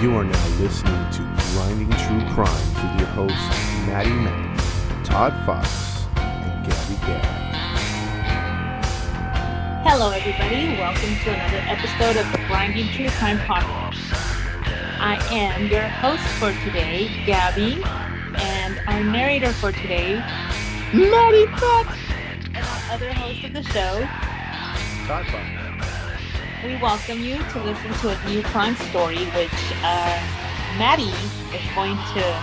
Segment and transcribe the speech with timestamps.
[0.00, 1.22] You are now listening to
[1.54, 3.36] Grinding True Crimes with your hosts,
[3.84, 7.24] Matty Matt, Todd Fox, and Gabby Gab.
[9.84, 10.78] Hello, everybody.
[10.78, 13.98] Welcome to another episode of the Grinding True Crime Podcast.
[15.00, 17.82] I am your host for today, Gabby,
[18.36, 20.14] and our narrator for today,
[20.94, 21.98] Matty Fox,
[22.54, 24.06] and our other host of the show,
[25.08, 25.57] Todd Fox.
[26.60, 30.20] We welcome you to listen to a new crime story, which uh,
[30.76, 31.04] Matty
[31.54, 32.42] is going to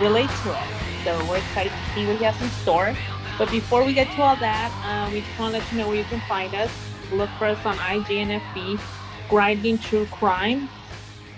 [0.00, 0.68] relate to us.
[1.04, 2.92] So we're excited to see what he has in store.
[3.38, 5.86] But before we get to all that, uh, we just want to let you know
[5.86, 6.70] where you can find us.
[7.12, 8.80] Look for us on IG and FB,
[9.28, 10.68] Grinding True Crime.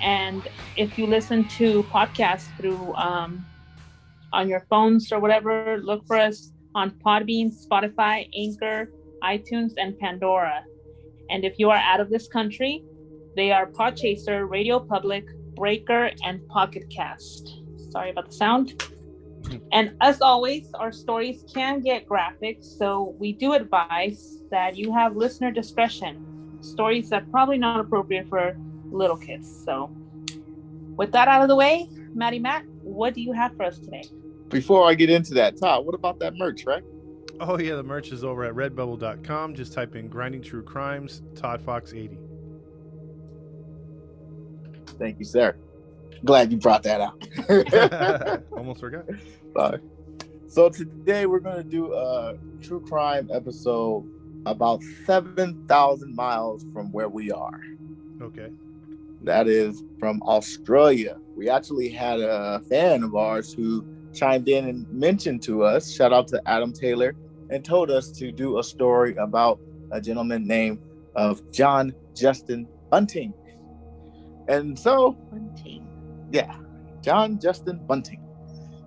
[0.00, 3.44] And if you listen to podcasts through um,
[4.32, 8.90] on your phones or whatever, look for us on Podbean, Spotify, Anchor,
[9.22, 10.64] iTunes, and Pandora.
[11.30, 12.84] And if you are out of this country,
[13.36, 17.62] they are Podchaser, Radio Public, Breaker, and Pocket Cast.
[17.90, 18.82] Sorry about the sound.
[19.46, 19.56] Hmm.
[19.72, 25.16] And as always, our stories can get graphic, so we do advise that you have
[25.16, 26.24] listener discretion.
[26.60, 28.56] Stories that probably not appropriate for
[28.90, 29.64] little kids.
[29.64, 29.90] So,
[30.96, 34.04] with that out of the way, Matty Matt, what do you have for us today?
[34.48, 36.84] Before I get into that, Todd, what about that merch, right?
[37.40, 39.54] Oh, yeah, the merch is over at redbubble.com.
[39.54, 42.18] Just type in Grinding True Crimes, Todd Fox 80.
[44.98, 45.56] Thank you, sir.
[46.24, 48.42] Glad you brought that out.
[48.52, 49.04] Almost forgot.
[49.56, 49.80] Sorry.
[50.46, 54.08] So today we're going to do a true crime episode
[54.46, 57.60] about 7,000 miles from where we are.
[58.22, 58.50] Okay.
[59.22, 61.18] That is from Australia.
[61.34, 66.12] We actually had a fan of ours who chimed in and mentioned to us, shout
[66.12, 67.14] out to Adam Taylor,
[67.50, 69.60] and told us to do a story about
[69.92, 70.78] a gentleman named
[71.14, 73.32] of John Justin Bunting.
[74.48, 75.86] And so, Bunting.
[76.30, 76.56] yeah,
[77.02, 78.20] John Justin Bunting,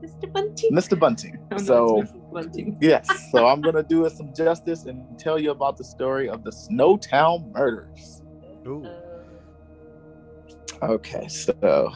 [0.02, 0.32] Mr.
[0.32, 0.72] Bunting.
[0.72, 1.00] Mr.
[1.00, 1.40] Bunting.
[1.50, 2.34] Oh, no, so, it's Mrs.
[2.34, 2.78] Bunting.
[2.82, 6.44] yes, so I'm gonna do it some justice and tell you about the story of
[6.44, 8.22] the Snowtown murders.
[8.68, 8.86] Ooh.
[10.84, 11.92] Okay, so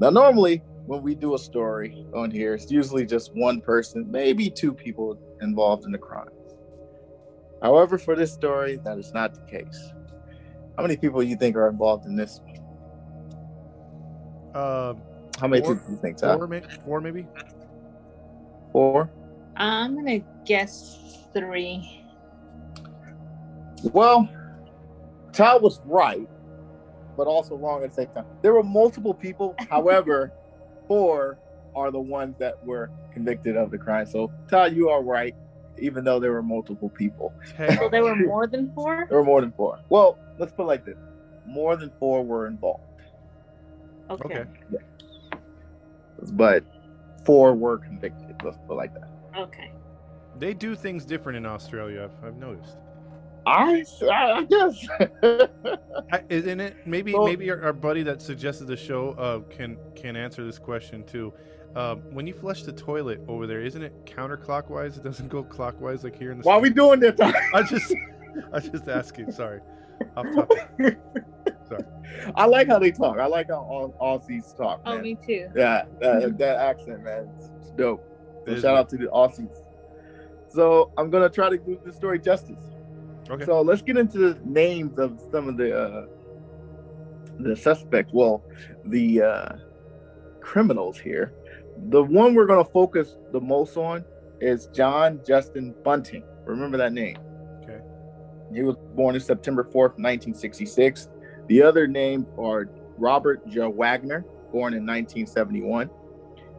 [0.00, 4.50] now normally when we do a story on here, it's usually just one person, maybe
[4.50, 6.28] two people involved in the crime.
[7.60, 9.92] However, for this story, that is not the case.
[10.76, 12.40] How many people you think are involved in this?
[14.54, 14.94] Uh,
[15.40, 15.74] How many Four.
[15.74, 16.50] people do you think, four, Todd?
[16.50, 17.26] may- four maybe?
[18.72, 19.10] Four?
[19.56, 22.04] I'm gonna guess three.
[23.92, 24.28] Well,
[25.32, 26.28] Todd was right,
[27.16, 28.26] but also wrong at the same time.
[28.42, 29.54] There were multiple people.
[29.70, 30.32] However,
[30.88, 31.38] four
[31.74, 34.06] are the ones that were convicted of the crime.
[34.06, 35.34] So, Todd, you are right,
[35.78, 37.32] even though there were multiple people.
[37.56, 39.06] So there were more than four.
[39.08, 39.80] There were more than four.
[39.88, 40.98] Well, let's put it like this
[41.46, 42.84] more than four were involved,
[44.10, 44.44] Okay.
[44.72, 44.84] Okay.
[46.34, 46.64] but
[47.24, 48.36] four were convicted.
[48.44, 49.08] Let's put it like that.
[49.36, 49.72] Okay.
[50.38, 52.76] They do things different in Australia, I've, I've noticed.
[53.44, 54.86] I, I guess.
[56.28, 56.76] Isn't it?
[56.86, 60.58] Maybe Well- maybe our, our buddy that suggested the show uh, can can answer this
[60.60, 61.32] question too.
[61.74, 64.96] Uh, when you flush the toilet over there, isn't it counterclockwise?
[64.96, 66.44] It doesn't go clockwise like here in the.
[66.44, 67.18] Why are we doing this?
[67.54, 67.94] I just
[68.52, 69.32] I was just asking.
[69.32, 69.60] Sorry,
[70.16, 70.98] off topic.
[72.36, 73.18] I like how they talk.
[73.18, 74.82] I like how all Aussies talk.
[74.84, 75.02] Oh, man.
[75.02, 75.48] me too.
[75.56, 78.04] Yeah, that, that accent, man, it's dope.
[78.46, 79.56] So shout out to the Aussies.
[80.48, 82.62] So I'm gonna try to do the story justice.
[83.30, 83.44] Okay.
[83.44, 86.06] So let's get into the names of some of the uh,
[87.38, 88.12] the suspects.
[88.12, 88.44] Well,
[88.84, 89.48] the uh,
[90.40, 91.32] criminals here.
[91.88, 94.04] The one we're gonna focus the most on
[94.40, 96.24] is John Justin Bunting.
[96.44, 97.16] Remember that name.
[97.62, 97.80] Okay.
[98.52, 101.08] He was born in September 4th, 1966.
[101.48, 102.68] The other names are
[102.98, 105.90] Robert Joe Wagner, born in 1971.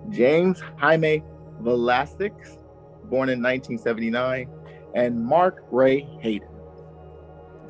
[0.10, 1.24] James Jaime
[1.62, 2.58] Velasquez,
[3.06, 4.50] born in 1979.
[4.96, 6.48] And Mark Ray Haydon.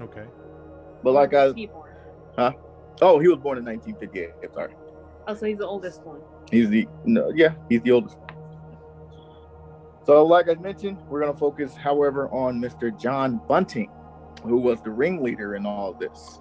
[0.01, 0.25] Okay.
[1.03, 1.89] But like I, He born.
[3.01, 4.53] oh, he was born in 1958.
[4.53, 4.73] Sorry.
[5.27, 6.19] Oh, so he's the oldest one.
[6.51, 8.18] He's the no, yeah, he's the oldest.
[10.06, 12.98] So, like I mentioned, we're gonna focus, however, on Mr.
[13.00, 13.90] John Bunting,
[14.44, 16.40] who was the ringleader in all this.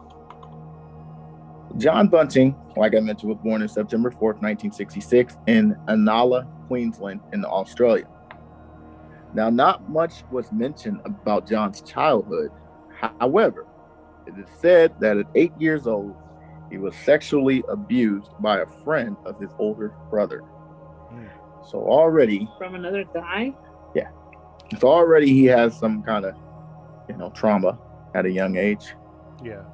[1.79, 7.45] John Bunting, like I mentioned, was born on September 4th, 1966, in Inala, Queensland, in
[7.45, 8.07] Australia.
[9.35, 12.51] Now, not much was mentioned about John's childhood.
[13.21, 13.67] However,
[14.27, 16.15] it is said that at eight years old,
[16.73, 20.39] he was sexually abused by a friend of his older brother.
[20.41, 21.27] Hmm.
[21.71, 23.53] So already, From another guy?
[23.95, 24.09] Yeah.
[24.79, 26.35] So already he has some kind of,
[27.11, 27.79] you know, trauma
[28.15, 28.95] at a young age.
[29.45, 29.65] Yeah.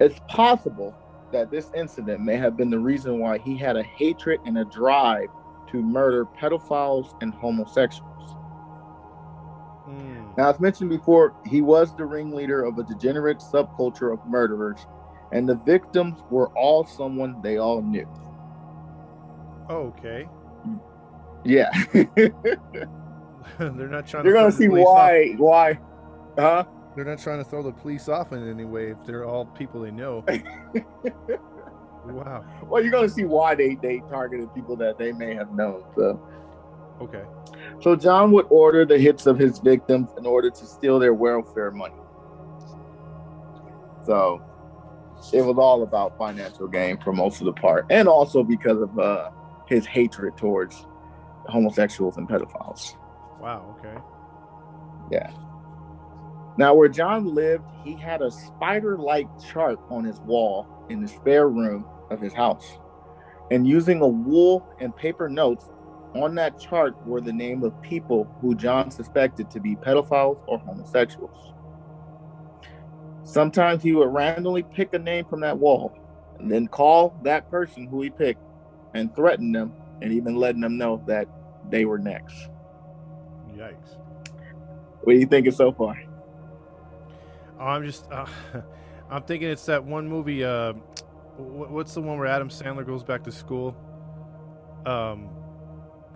[0.00, 0.96] It's possible
[1.30, 4.64] that this incident may have been the reason why he had a hatred and a
[4.64, 5.28] drive
[5.70, 8.11] to murder pedophiles and homosexuals.
[10.36, 14.86] Now, as mentioned before, he was the ringleader of a degenerate subculture of murderers,
[15.30, 18.08] and the victims were all someone they all knew.
[19.68, 20.28] Okay.
[21.44, 21.70] Yeah,
[23.58, 24.24] They're not trying.
[24.24, 25.32] to gonna see why.
[25.32, 25.38] Off.
[25.38, 25.78] Why?
[26.38, 26.64] Huh?
[26.94, 28.90] They're not trying to throw the police off in any way.
[28.90, 30.24] If they're all people they know.
[32.06, 32.44] wow.
[32.64, 35.84] Well, you're gonna see why they they targeted people that they may have known.
[35.96, 36.20] So.
[37.02, 37.24] Okay.
[37.80, 41.70] So John would order the hits of his victims in order to steal their welfare
[41.70, 41.94] money.
[44.06, 44.42] So
[45.32, 48.98] it was all about financial gain for most of the part, and also because of
[48.98, 49.30] uh,
[49.66, 50.86] his hatred towards
[51.46, 52.96] homosexuals and pedophiles.
[53.40, 53.76] Wow.
[53.78, 53.98] Okay.
[55.10, 55.30] Yeah.
[56.56, 61.48] Now, where John lived, he had a spider-like chart on his wall in the spare
[61.48, 62.78] room of his house,
[63.50, 65.70] and using a wool and paper notes
[66.14, 70.58] on that chart were the name of people who John suspected to be pedophiles or
[70.58, 71.52] homosexuals.
[73.24, 75.96] Sometimes he would randomly pick a name from that wall
[76.38, 78.42] and then call that person who he picked
[78.94, 79.72] and threaten them
[80.02, 81.28] and even letting them know that
[81.70, 82.48] they were next.
[83.54, 83.96] Yikes.
[85.02, 86.00] What do you think so far?
[87.58, 88.10] Oh, I'm just.
[88.10, 88.26] Uh,
[89.10, 90.42] I'm thinking it's that one movie.
[90.42, 90.72] Uh,
[91.36, 93.76] what's the one where Adam Sandler goes back to school?
[94.86, 95.28] Um,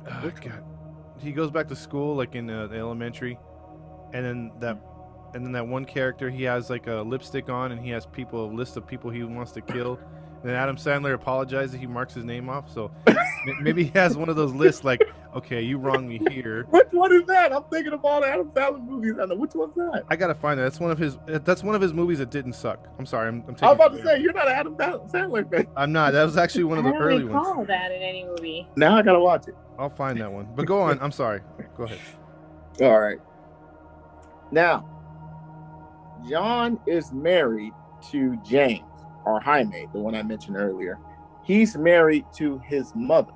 [0.08, 0.62] oh, God,
[1.18, 3.38] he goes back to school like in uh, elementary,
[4.12, 4.78] and then that,
[5.34, 8.46] and then that one character he has like a lipstick on, and he has people
[8.46, 9.98] a list of people he wants to kill.
[10.46, 11.74] And then Adam Sandler apologizes.
[11.74, 12.72] He marks his name off.
[12.72, 13.16] So m-
[13.60, 15.02] maybe he has one of those lists like,
[15.34, 16.66] okay, you wronged me here.
[16.70, 17.52] Which one is that?
[17.52, 19.14] I'm thinking of all the Adam Sandler movies.
[19.20, 20.04] I know which one's that.
[20.08, 20.62] I gotta find that.
[20.62, 21.16] That's one of his.
[21.28, 22.86] Uh, that's one of his movies that didn't suck.
[22.96, 23.26] I'm sorry.
[23.26, 23.42] I'm.
[23.48, 25.66] I'm, taking I was about to it say you're not an Adam Sandler fan.
[25.76, 26.12] I'm not.
[26.12, 27.66] That was actually one of the don't early recall ones.
[27.66, 28.68] that in any movie.
[28.76, 29.56] Now I gotta watch it.
[29.80, 30.46] I'll find that one.
[30.54, 31.00] But go on.
[31.02, 31.40] I'm sorry.
[31.76, 31.98] Go ahead.
[32.82, 33.18] All right.
[34.52, 34.88] Now,
[36.30, 37.72] John is married
[38.12, 38.84] to James
[39.26, 40.98] or Jaime, the one I mentioned earlier.
[41.44, 43.32] He's married to his mother.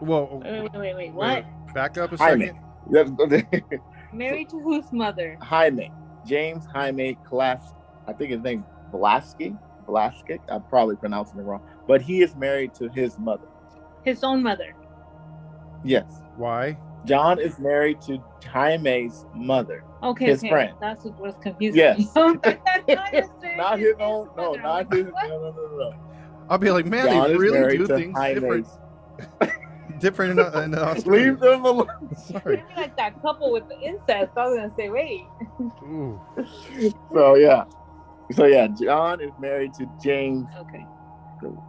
[0.00, 0.94] Well, Wait, wait, wait, wait.
[0.96, 1.74] wait, What?
[1.74, 2.46] back up a Jaime.
[2.46, 2.60] second.
[3.20, 3.62] That's-
[4.12, 5.36] Married to whose mother?
[5.42, 5.90] Jaime,
[6.24, 7.72] James Jaime Class.
[8.06, 9.58] I think his name's Blasky.
[9.86, 10.40] Blaskic.
[10.48, 13.46] I'm probably pronouncing it wrong, but he is married to his mother.
[14.04, 14.74] His own mother.
[15.84, 16.76] Yes, Why?
[17.06, 18.22] John is married to
[18.52, 19.84] Jaime's mother.
[20.02, 20.48] Okay, His okay.
[20.50, 20.74] friend.
[20.80, 21.78] That's what was confusing.
[21.78, 21.98] Yes.
[22.14, 24.28] not his, own.
[24.36, 24.62] No, mother.
[24.62, 25.12] not I'm his.
[25.12, 25.56] like, No, what?
[25.56, 25.94] no, no, no.
[26.48, 28.40] I'll be like, man, John they really do things Jaime's.
[28.40, 28.68] different.
[29.98, 31.30] Different in, uh, in Australia.
[31.30, 31.88] Leave them alone.
[32.18, 32.56] Sorry.
[32.56, 34.32] Maybe like that couple with the incest.
[34.34, 35.22] So I was gonna say, wait.
[35.84, 36.20] Ooh.
[37.14, 37.64] So yeah.
[38.32, 40.84] So yeah, John is married to James, Okay.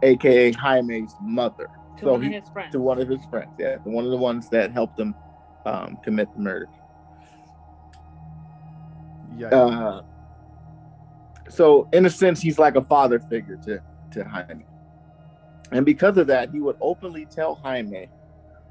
[0.02, 1.70] aka Jaime's mother.
[1.98, 2.72] To so one he, of his friends.
[2.72, 5.14] to one of his friends, yeah, one of the ones that helped him
[5.68, 6.68] um, commit the murder.
[9.36, 9.48] Yeah.
[9.48, 10.02] Uh,
[11.48, 13.82] so in a sense, he's like a father figure to
[14.12, 14.64] to Jaime,
[15.70, 18.08] and because of that, he would openly tell Jaime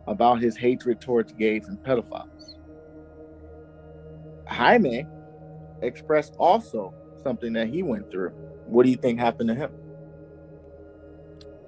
[0.07, 2.55] about his hatred towards gays and pedophiles.
[4.47, 5.05] Jaime
[5.81, 8.29] expressed also something that he went through.
[8.65, 9.71] What do you think happened to him?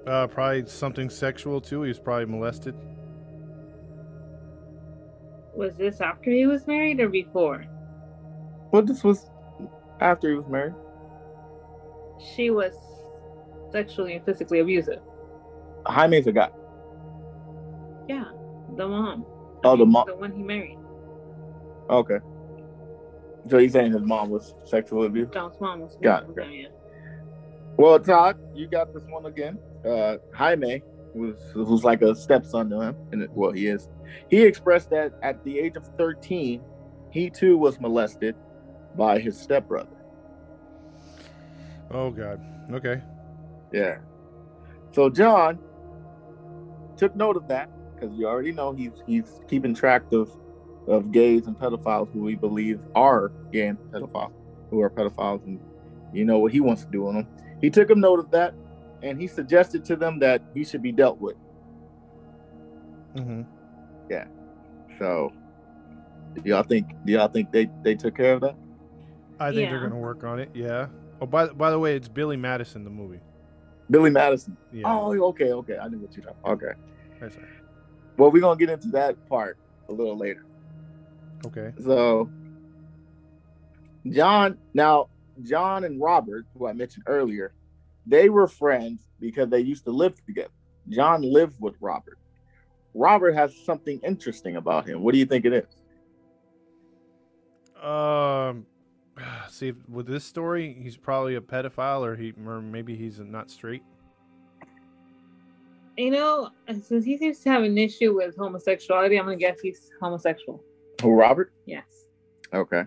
[0.08, 1.84] Uh, probably something sexual too.
[1.84, 2.76] He was probably molested.
[5.60, 7.66] Was this after he was married or before?
[8.72, 9.30] Well, this was
[10.00, 10.74] after he was married.
[12.34, 12.74] She was
[13.70, 15.02] sexually and physically abusive.
[15.86, 16.48] Jaime's a guy.
[18.08, 18.32] Yeah,
[18.78, 19.26] the mom.
[19.66, 20.06] Oh, the mom.
[20.08, 20.78] The one he married.
[21.90, 22.20] Okay.
[23.50, 25.28] So he's saying his mom was sexually abuse.
[25.34, 25.98] John's mom was.
[26.02, 26.48] Got it, got
[27.76, 29.60] Well, Todd, you got this one again.
[29.86, 33.90] Uh, Jaime was who's like a stepson to him, and well, he is.
[34.30, 36.62] He expressed that at the age of thirteen,
[37.12, 38.36] he too was molested
[38.96, 39.98] by his stepbrother.
[41.92, 42.42] Oh God.
[42.72, 43.02] Okay.
[43.72, 43.98] Yeah.
[44.92, 45.60] So John
[46.98, 50.32] took note of that because you already know he's he's keeping track of
[50.88, 54.34] of gays and pedophiles who we believe are gay and pedophiles,
[54.70, 55.60] who are pedophiles and
[56.14, 57.28] You know what he wants to do on them.
[57.62, 58.54] He took a note of that,
[59.02, 61.36] and he suggested to them that he should be dealt with.
[63.16, 63.42] Mm-hmm.
[64.10, 64.26] Yeah.
[64.98, 65.32] So,
[66.36, 66.90] do y'all think?
[67.06, 68.56] Do y'all think they they took care of that?
[69.40, 70.50] I think they're gonna work on it.
[70.54, 70.88] Yeah.
[71.22, 73.20] Oh, by by the way, it's Billy Madison the movie.
[73.90, 74.56] Billy Madison.
[74.72, 74.84] Yeah.
[74.86, 75.78] Oh, okay, okay.
[75.78, 76.38] I knew what you talking.
[76.46, 76.74] Okay.
[77.20, 77.46] That's right.
[78.18, 80.46] Well, we're gonna get into that part a little later.
[81.46, 81.72] Okay.
[81.84, 82.30] So,
[84.08, 85.10] John, now
[85.44, 87.54] John and Robert, who I mentioned earlier,
[88.10, 90.50] they were friends because they used to live together.
[90.90, 92.18] John lived with Robert.
[92.94, 95.04] Robert has something interesting about him.
[95.04, 97.84] What do you think it is?
[97.84, 98.66] Um,
[99.50, 103.84] see, with this story, he's probably a pedophile, or he, or maybe he's not straight.
[105.98, 106.50] You know,
[106.82, 110.64] since he seems to have an issue with homosexuality, I'm gonna guess he's homosexual.
[111.02, 111.54] Who, Robert?
[111.66, 111.84] Yes.
[112.54, 112.84] Okay.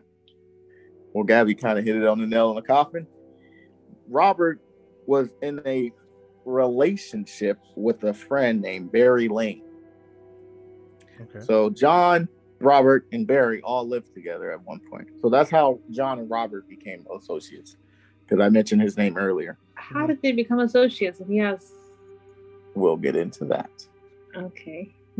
[1.12, 3.06] Well, Gabby kind of hit it on the nail in the coffin.
[4.08, 4.60] Robert
[5.06, 5.92] was in a
[6.44, 9.62] relationship with a friend named Barry Lane.
[11.20, 11.40] Okay.
[11.44, 12.28] So John,
[12.60, 15.08] Robert, and Barry all lived together at one point.
[15.20, 17.76] So that's how John and Robert became associates.
[18.24, 19.58] Because I mentioned his name earlier.
[19.74, 21.72] How did they become associates if he has?
[22.74, 23.70] We'll get into that.
[24.34, 24.94] Okay.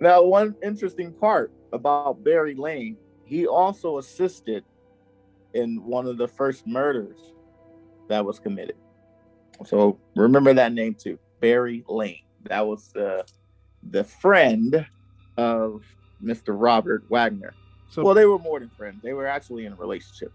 [0.00, 4.64] now, one interesting part about Barry Lane, he also assisted
[5.58, 7.18] in one of the first murders
[8.08, 8.76] that was committed.
[9.66, 12.22] So remember that name too, Barry Lane.
[12.44, 13.24] That was the
[13.90, 14.86] the friend
[15.36, 15.84] of
[16.22, 16.48] Mr.
[16.48, 17.54] Robert Wagner.
[17.90, 19.00] So, well, they were more than friends.
[19.02, 20.32] They were actually in a relationship.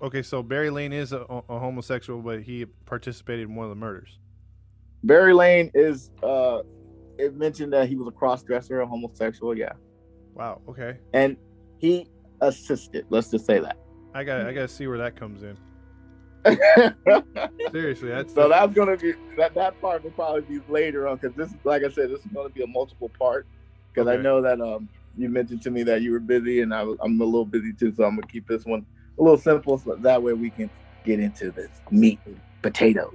[0.00, 3.76] okay, so Barry Lane is a, a homosexual, but he participated in one of the
[3.76, 4.18] murders.
[5.04, 6.62] Barry Lane is uh
[7.18, 9.72] it mentioned that he was a cross dresser, a homosexual, yeah.
[10.34, 10.62] Wow.
[10.68, 10.98] Okay.
[11.12, 11.36] And
[11.78, 12.06] he
[12.40, 13.76] assisted, let's just say that.
[14.18, 14.40] I got.
[14.46, 15.56] I got to see where that comes in.
[17.72, 21.36] Seriously, that's so that's gonna be that that part will probably be later on because
[21.36, 23.46] this like I said, this is gonna be a multiple part
[23.92, 26.82] because I know that um you mentioned to me that you were busy and I,
[27.00, 28.86] I'm a little busy too, so I'm gonna keep this one
[29.18, 30.70] a little simple so that way we can
[31.04, 33.14] get into this meat and potatoes.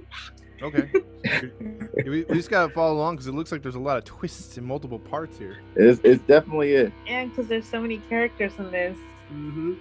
[0.62, 0.90] okay.
[2.06, 4.58] we, we just gotta follow along because it looks like there's a lot of twists
[4.58, 5.58] and multiple parts here.
[5.76, 6.92] It's, it's definitely it.
[7.06, 8.96] And because there's so many characters in this.
[9.32, 9.74] Mm-hmm.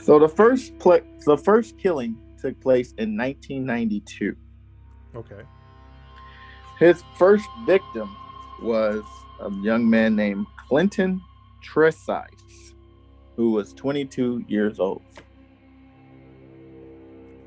[0.00, 4.34] So the first pla- the first killing took place in 1992.
[5.14, 5.42] Okay.
[6.78, 8.14] His first victim
[8.62, 9.02] was
[9.40, 11.20] a young man named Clinton
[11.62, 12.74] Trezise,
[13.36, 15.02] who was 22 years old.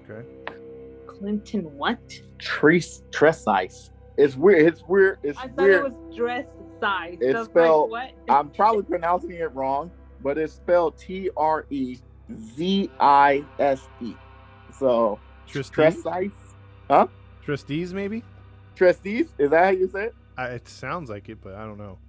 [0.10, 0.28] Okay.
[1.08, 2.00] Clinton, what?
[2.38, 3.90] Tres Trezise.
[4.18, 4.68] It's weird.
[4.74, 5.20] It's weird.
[5.24, 5.86] It's I thought weird.
[5.86, 6.46] it was dress
[6.80, 7.18] size.
[7.22, 8.36] It's So spelled- Like, what?
[8.36, 9.90] I'm probably pronouncing it wrong,
[10.24, 11.98] but it's spelled T R E
[12.34, 14.14] Z I S E.
[14.78, 16.04] So Trustees.
[16.04, 17.08] Trezise,
[17.44, 18.24] Trustees, maybe.
[18.76, 19.30] Trezise.
[19.38, 20.16] Is that how you say it?
[20.38, 22.00] I, it sounds like it, but I don't know.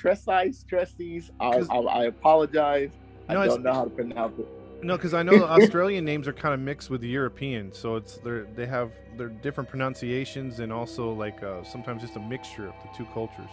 [0.00, 1.30] Trezise, Trezise.
[1.38, 2.92] I, I, I apologize.
[3.28, 4.48] No, I don't know how to pronounce it.
[4.82, 7.96] No, because I know the Australian names are kind of mixed with the European, so
[7.96, 12.66] it's they're they have their different pronunciations and also like uh, sometimes just a mixture
[12.66, 13.50] of the two cultures.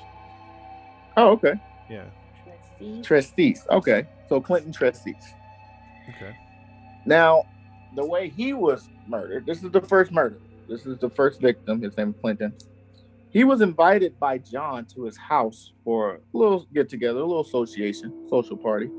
[1.18, 1.54] Oh, okay.
[1.90, 2.06] Yeah.
[3.04, 3.54] Trustee?
[3.54, 3.68] Trezise.
[3.70, 4.08] Okay.
[4.28, 5.34] So Clinton trustees.
[6.10, 6.36] Okay.
[7.06, 7.44] Now,
[7.96, 10.40] the way he was murdered, this is the first murder.
[10.68, 11.82] This is the first victim.
[11.82, 12.54] His name is Clinton.
[13.32, 17.42] He was invited by John to his house for a little get together, a little
[17.42, 18.90] association, social party.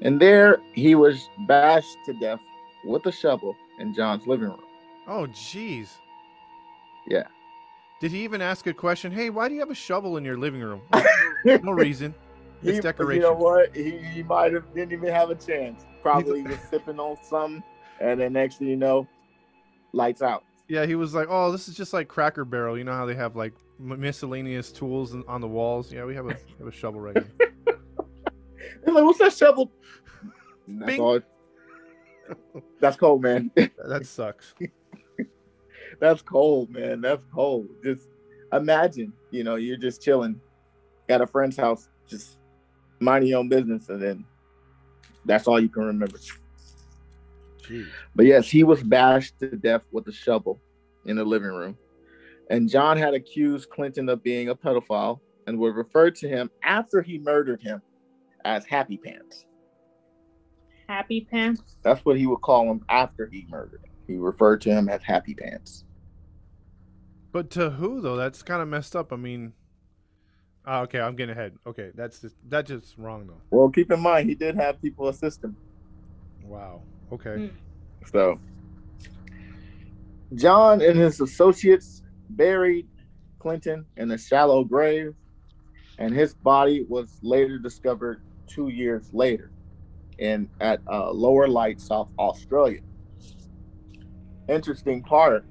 [0.00, 2.40] And there he was bashed to death
[2.84, 4.60] with a shovel in John's living room.
[5.06, 5.88] Oh, jeez.
[7.06, 7.24] Yeah.
[8.00, 9.10] Did he even ask a question?
[9.10, 10.80] Hey, why do you have a shovel in your living room?
[11.62, 12.14] no reason.
[12.62, 13.22] He, decoration.
[13.22, 13.74] You know what?
[13.74, 15.84] He, he might have didn't even have a chance.
[16.02, 17.62] Probably was sipping on something,
[18.00, 19.06] and then next thing you know,
[19.92, 20.44] lights out.
[20.68, 22.76] Yeah, he was like, "Oh, this is just like Cracker Barrel.
[22.76, 25.92] You know how they have like miscellaneous tools on the walls?
[25.92, 27.26] Yeah, we have a, have a shovel right here."
[28.84, 29.70] He's like, "What's that shovel?"
[30.66, 31.20] That's all.
[32.80, 33.50] That's cold, man.
[33.56, 34.54] That sucks.
[36.00, 37.00] That's cold, man.
[37.00, 37.68] That's cold.
[37.82, 38.08] Just
[38.52, 40.40] imagine, you know, you're just chilling
[41.08, 42.38] at a friend's house, just
[43.00, 44.24] minding your own business, and then
[45.24, 46.18] that's all you can remember.
[47.62, 47.86] Jeez.
[48.14, 50.60] But yes, he was bashed to death with a shovel
[51.04, 51.76] in the living room.
[52.50, 57.02] And John had accused Clinton of being a pedophile and would refer to him after
[57.02, 57.82] he murdered him
[58.44, 59.44] as Happy Pants.
[60.88, 61.76] Happy Pants?
[61.82, 63.92] That's what he would call him after he murdered him.
[64.06, 65.84] He referred to him as Happy Pants.
[67.30, 68.16] But to who though?
[68.16, 69.12] That's kind of messed up.
[69.12, 69.52] I mean,
[70.70, 71.54] Oh, okay, I'm getting ahead.
[71.66, 73.40] Okay, that's just that's just wrong though.
[73.50, 75.56] Well, keep in mind he did have people assist him.
[76.44, 76.82] Wow.
[77.10, 77.30] Okay.
[77.30, 77.50] Mm.
[78.12, 78.38] So,
[80.34, 82.86] John and his associates buried
[83.38, 85.14] Clinton in a shallow grave,
[85.98, 89.50] and his body was later discovered two years later
[90.18, 92.80] in at uh, Lower Light, South Australia.
[94.50, 95.46] Interesting part.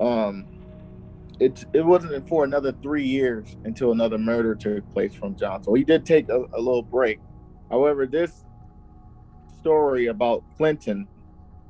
[0.00, 0.59] Um,
[1.40, 5.64] it it wasn't for another three years until another murder took place from John.
[5.64, 7.18] So he did take a, a little break.
[7.70, 8.44] However, this
[9.58, 11.08] story about Clinton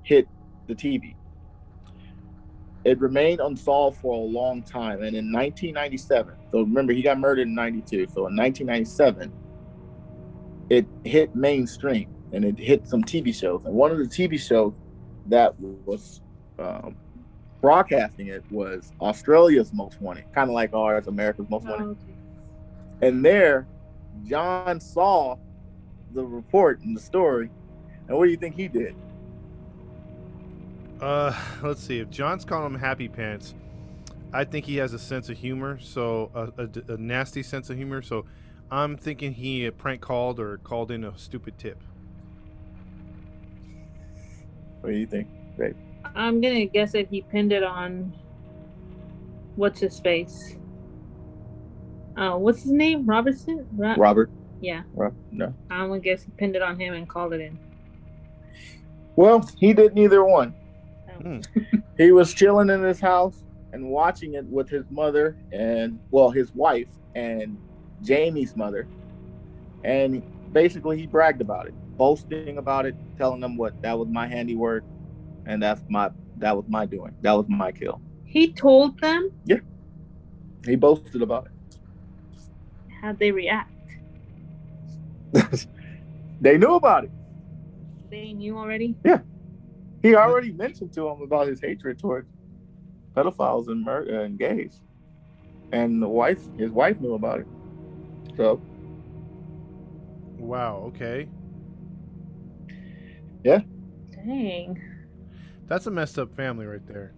[0.02, 0.26] hit
[0.66, 1.14] the TV.
[2.84, 5.02] It remained unsolved for a long time.
[5.02, 8.06] And in 1997, so remember, he got murdered in 92.
[8.08, 9.32] So in 1997,
[10.70, 13.66] it hit mainstream and it hit some TV shows.
[13.66, 14.72] And one of the TV shows
[15.26, 16.22] that was
[16.58, 16.96] um,
[17.60, 21.84] broadcasting it was Australia's Most Wanted, kind of like ours, America's Most Wanted.
[21.84, 23.06] Oh, okay.
[23.06, 23.66] And there,
[24.24, 25.36] John saw
[26.12, 27.50] the report and the story.
[28.08, 28.94] And what do you think he did?
[31.00, 31.98] Uh, let's see.
[31.98, 33.54] If John's calling him Happy Pants,
[34.32, 35.78] I think he has a sense of humor.
[35.80, 38.02] So a, a, a nasty sense of humor.
[38.02, 38.26] So
[38.70, 41.82] I'm thinking he prank called or called in a stupid tip.
[44.80, 45.28] What do you think?
[45.56, 45.76] Babe?
[46.14, 48.12] I'm gonna guess that he pinned it on
[49.56, 50.56] what's his face.
[52.16, 53.06] Uh, what's his name?
[53.06, 53.66] Robertson.
[53.76, 54.30] Ro- Robert?
[54.60, 55.14] yeah, Rob?
[55.30, 55.54] No.
[55.70, 57.58] I'm gonna guess he pinned it on him and called it in.
[59.16, 60.54] Well, he did neither one.
[61.22, 61.40] Hmm.
[61.98, 66.54] He was chilling in his house and watching it with his mother and, well, his
[66.54, 67.58] wife and
[68.00, 68.88] Jamie's mother.
[69.84, 70.22] And
[70.54, 74.82] basically, he bragged about it, boasting about it, telling them what that was my handiwork,
[75.50, 77.14] and that's my that was my doing.
[77.22, 78.00] That was my kill.
[78.24, 79.30] He told them.
[79.44, 79.58] Yeah.
[80.64, 81.78] He boasted about it.
[83.00, 83.72] How'd they react?
[86.40, 87.10] they knew about it.
[88.10, 88.94] They knew already.
[89.04, 89.20] Yeah.
[90.02, 92.28] He already mentioned to him about his hatred towards
[93.14, 94.80] pedophiles and murder uh, and gays,
[95.72, 97.46] and the wife, his wife, knew about it.
[98.36, 98.62] So
[100.38, 100.84] Wow.
[100.88, 101.28] Okay.
[103.44, 103.60] Yeah.
[104.10, 104.80] Dang.
[105.70, 107.12] That's a messed up family right there.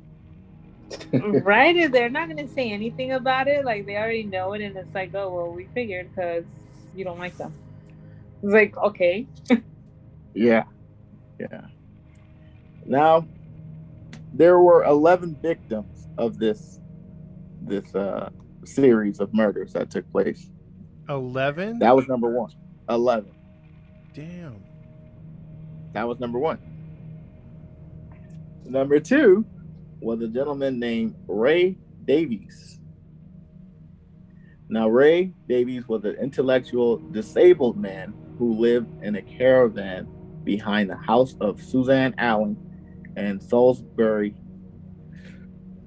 [1.43, 1.75] right?
[1.75, 4.95] If they're not gonna say anything about it, like they already know it, and it's
[4.95, 6.45] like, oh well, we figured because
[6.95, 7.55] you don't like them.
[8.43, 9.27] It's like, okay,
[10.35, 10.65] yeah,
[11.41, 11.63] yeah.
[12.85, 13.27] Now
[14.35, 16.79] there were eleven victims of this
[17.63, 18.29] this uh,
[18.67, 20.51] series of murders that took place.
[21.09, 21.79] Eleven.
[21.79, 22.53] That was number one.
[22.91, 23.33] Eleven.
[24.13, 24.63] Damn.
[25.95, 26.59] That was number one.
[28.65, 29.45] Number two
[30.01, 32.81] was a gentleman named Ray Davies.
[34.69, 40.09] Now, Ray Davies was an intellectual disabled man who lived in a caravan
[40.45, 42.57] behind the house of Suzanne Allen
[43.17, 44.35] in Salisbury,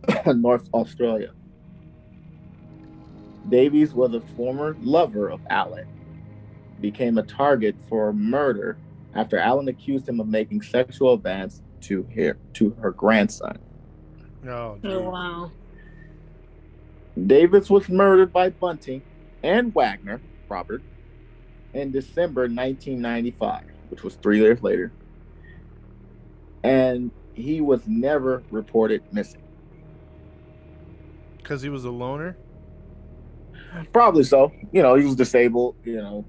[0.27, 1.31] North Australia.
[3.49, 5.87] Davies was a former lover of Allen,
[6.81, 8.77] became a target for murder
[9.15, 13.57] after Allen accused him of making sexual advance to her to her grandson.
[14.45, 14.91] Oh, oh dude.
[14.91, 15.51] oh wow,
[17.27, 19.01] Davies was murdered by Bunting
[19.43, 20.81] and Wagner, Robert,
[21.73, 24.91] in December 1995, which was three years later.
[26.63, 29.43] And he was never reported missing.
[31.37, 32.35] Because he was a loner.
[33.93, 34.51] Probably so.
[34.71, 36.25] You know, he was disabled, you know,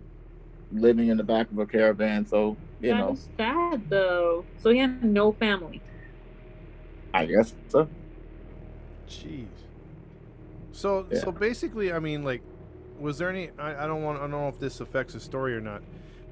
[0.73, 2.27] living in the back of a caravan.
[2.27, 4.45] So, you know, that's sad though.
[4.59, 5.81] So he had no family.
[7.15, 7.89] I guess so.
[9.09, 9.47] Jeez.
[10.73, 11.21] So Yeah.
[11.21, 12.43] so basically, I mean, like,
[12.99, 13.51] was there any?
[13.59, 14.19] I, I don't want.
[14.19, 15.83] I don't know if this affects the story or not.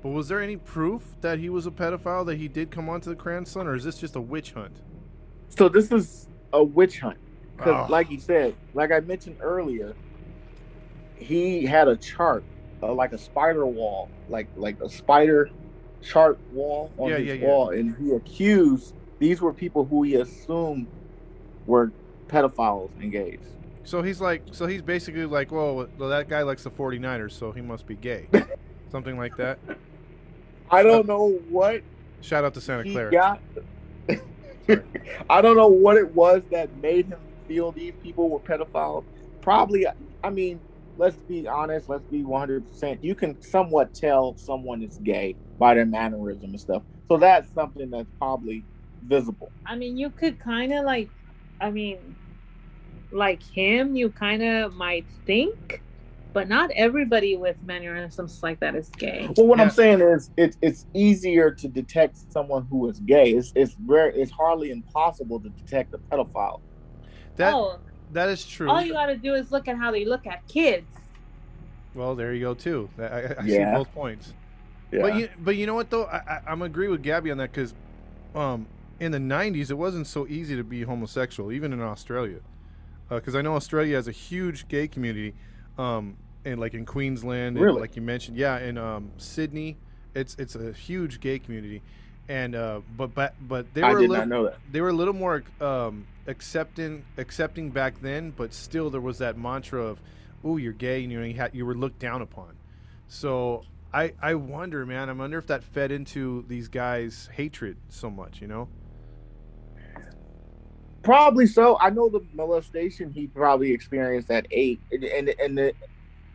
[0.02, 3.08] But was there any proof that he was a pedophile that he did come onto
[3.08, 4.82] the grandson, or is this just a witch hunt?
[5.48, 7.16] So this is a witch hunt.
[7.56, 7.92] Because, Oh.
[7.92, 9.94] like you said, like I mentioned earlier,
[11.16, 12.44] he had a chart,
[12.82, 15.48] uh, like a spider wall, like like a spider
[16.04, 17.46] chart wall on Yeah, his yeah, yeah.
[17.46, 20.86] wall, and he accused these were people who he assumed
[21.66, 21.90] were
[22.28, 23.40] pedophiles and gays.
[23.84, 27.52] So he's like, so he's basically like, well, well that guy likes the 49ers, so
[27.52, 28.26] he must be gay,
[28.90, 29.58] something like that.
[30.70, 31.82] I don't know what
[32.20, 33.10] Shout out to Santa Clara.
[33.10, 33.40] got.
[35.28, 39.04] I don't know what it was that made him feel these people were pedophiles.
[39.42, 39.86] Probably,
[40.22, 40.58] I mean,
[40.96, 42.98] let's be honest, let's be 100%.
[43.02, 46.82] You can somewhat tell someone is gay by their mannerism and stuff.
[47.08, 48.66] So that's something that's probably
[49.02, 49.52] visible.
[49.66, 51.12] I mean, you could kind of like,
[51.60, 52.16] I mean,
[53.12, 55.82] like him, you kind of might think
[56.34, 59.36] But not everybody with mannerisms like that is gay.
[59.36, 59.64] Well, what Yeah.
[59.64, 63.30] I'm saying is, it's it's easier to detect someone who is gay.
[63.32, 66.58] It's it's very it's hardly impossible to detect a pedophile.
[67.36, 67.80] That oh,
[68.14, 68.70] that is true.
[68.70, 70.86] all you gotta do is look at how they look at kids.
[71.94, 72.88] Well, there you go too.
[72.98, 73.72] I, I, I Yeah.
[73.72, 74.32] see both points.
[74.90, 75.02] Yeah.
[75.02, 77.52] But you, but you know what though, I, I, I'm agree with Gabby on that
[77.52, 77.74] because,
[78.34, 78.66] um,
[79.00, 82.38] in the '90s it wasn't so easy to be homosexual, even in Australia,
[83.10, 85.34] because I know Australia has a huge gay community,
[85.78, 89.76] um, and like in Queensland, and like you mentioned, yeah, in um, Sydney,
[90.14, 91.82] it's it's a huge gay community,
[92.28, 94.58] and uh, but but but they I were a little, not know that.
[94.72, 99.36] they were a little more um, accepting accepting back then, but still there was that
[99.38, 100.00] mantra of,
[100.42, 102.56] "Oh, you're gay," and you know you had you were looked down upon.
[103.08, 105.08] So I I wonder, man.
[105.10, 108.40] I wonder if that fed into these guys' hatred so much.
[108.40, 108.68] You know?
[111.02, 111.78] Probably so.
[111.80, 115.74] I know the molestation he probably experienced at eight, and and, and the,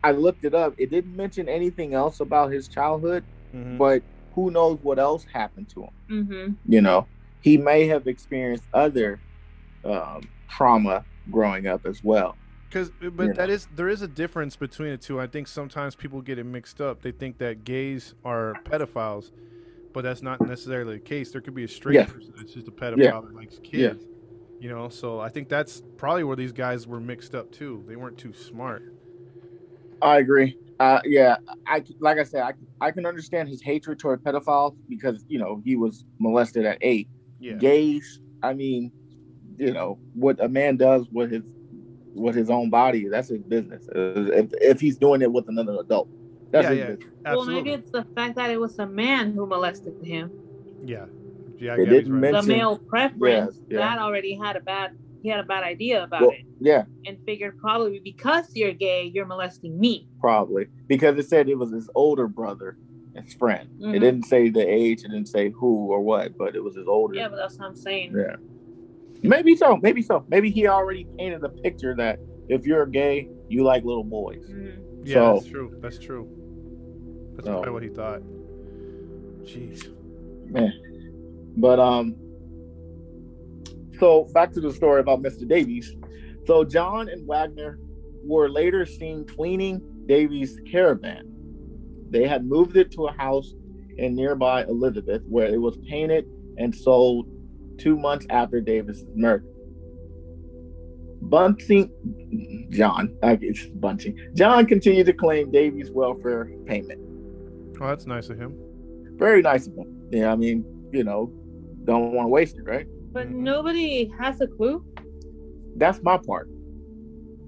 [0.04, 0.74] I looked it up.
[0.78, 3.78] It didn't mention anything else about his childhood, Mhm.
[3.78, 4.02] but
[4.34, 5.90] who knows what else happened to him?
[6.10, 6.72] Mm-hmm.
[6.72, 7.06] You know,
[7.40, 9.20] he may have experienced other
[9.84, 12.36] um, trauma growing up as well.
[12.68, 13.54] Because, but You that know.
[13.54, 15.20] is there is a difference between the two.
[15.20, 17.02] I think sometimes people get it mixed up.
[17.02, 19.32] They think that gays are pedophiles,
[19.92, 21.32] but that's not necessarily the case.
[21.32, 22.04] There could be a straight Yeah.
[22.06, 23.20] person that's just a pedophile Yeah.
[23.20, 23.70] that likes Yeah.
[23.88, 24.06] kids.
[24.60, 27.82] You know, so I think that's probably where these guys were mixed up too.
[27.88, 28.82] They weren't too smart.
[30.02, 30.56] I agree.
[30.78, 31.36] Uh, yeah,
[31.66, 35.60] I like I said, I I can understand his hatred toward pedophiles because you know
[35.64, 37.08] he was molested at eight.
[37.38, 37.54] Yeah.
[37.54, 38.90] Gays, I mean,
[39.58, 41.42] you know what a man does with his
[42.14, 43.86] with his own body, that's his business.
[43.94, 46.08] Uh, If, if he's doing it with another adult,
[46.50, 46.86] that's Yeah, his yeah.
[46.86, 47.06] business.
[47.24, 47.54] Well, Absolutely.
[47.54, 50.30] maybe it's the fact that it was a man who molested him.
[50.84, 51.04] yeah.
[51.58, 51.76] Yeah.
[51.76, 52.32] They Gabby's didn't right.
[52.32, 53.78] mention- The male preference yeah.
[53.78, 54.96] that already had a bad.
[55.22, 59.04] He had a bad idea about Well, it yeah, and figured probably because you're gay,
[59.04, 60.08] you're molesting me.
[60.20, 62.78] probably because it said it was his older brother,
[63.14, 63.68] his friend.
[63.80, 64.00] It Mhm.
[64.00, 67.14] didn't say the age, it didn't say who or what, but it was his older.
[67.14, 68.14] Yeah, but that's what I'm saying.
[68.16, 68.36] Yeah.
[69.22, 69.76] Maybe so.
[69.76, 70.24] Maybe so.
[70.28, 74.48] Maybe he already painted the picture that if you're gay, you like little boys.
[74.50, 74.78] Mhm.
[75.04, 75.76] Yeah, So- that's true.
[75.80, 76.28] That's true.
[77.34, 78.22] That's So- probably what he thought.
[79.42, 79.86] Jeez.
[80.50, 80.72] Man.
[81.56, 82.16] But um
[84.00, 85.46] so back to the story about Mr.
[85.46, 85.94] Davies.
[86.46, 87.78] So John and Wagner
[88.24, 91.30] were later seen cleaning Davies' caravan.
[92.10, 93.54] They had moved it to a house
[93.98, 97.28] in nearby Elizabeth where it was painted and sold
[97.78, 99.44] two months after Davies' murder.
[101.22, 107.00] Bunting, John, I guess Bunting, John continued to claim Davies' welfare payment.
[107.80, 108.54] Oh, that's nice of him.
[109.16, 110.08] Very nice of him.
[110.10, 111.32] Yeah, I mean, you know,
[111.84, 112.86] don't want to waste it, right?
[113.12, 113.34] But Mhm.
[113.40, 114.84] nobody has a clue.
[115.76, 116.48] That's my part.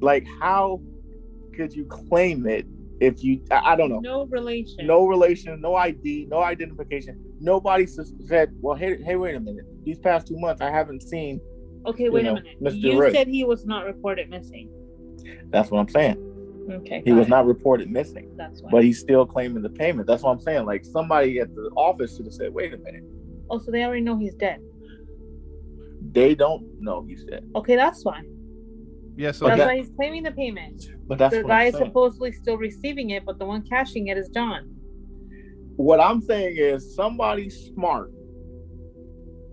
[0.00, 0.80] Like, how
[1.54, 2.66] could you claim it
[3.00, 3.40] if you?
[3.50, 4.00] I, I don't know.
[4.00, 4.86] No relation.
[4.86, 7.16] No relation, no ID, no identification.
[7.40, 9.64] Nobody said, "Well, hey, hey, wait a minute.
[9.84, 11.40] These past two months, I haven't seen."
[11.86, 12.56] Okay, wait know, a minute.
[12.62, 12.82] Mr.
[12.82, 13.12] You Ray.
[13.12, 14.68] said he was not reported missing.
[15.50, 16.16] That's what I'm saying.
[16.70, 17.02] Okay.
[17.04, 17.30] He was it.
[17.30, 18.70] not reported missing, That's why.
[18.70, 20.06] but he's still claiming the payment.
[20.06, 20.64] That's what I'm saying.
[20.64, 23.02] Like somebody at the office should have said, "Wait a minute.
[23.50, 24.60] oh, so they already know he's dead.
[26.10, 28.26] They don't know he's dead." Okay, that's fine.
[29.16, 29.32] Yeah.
[29.32, 30.84] So That's that- why he's claiming the payment.
[31.06, 34.08] But that's the what guy I'm is supposedly still receiving it, but the one cashing
[34.08, 34.68] it is John.
[35.76, 38.10] what I'm saying is somebody smart.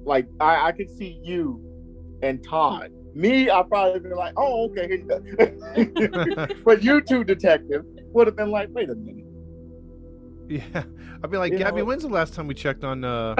[0.05, 1.61] Like I, I could see you
[2.21, 2.91] and Todd.
[3.15, 6.55] Me, I'd probably be like, oh, okay, here you go.
[6.65, 9.25] but you two detectives would have been like, wait a minute.
[10.49, 10.83] Yeah,
[11.23, 13.35] I'd be like, You Gabby, know- when's the last time we checked on uh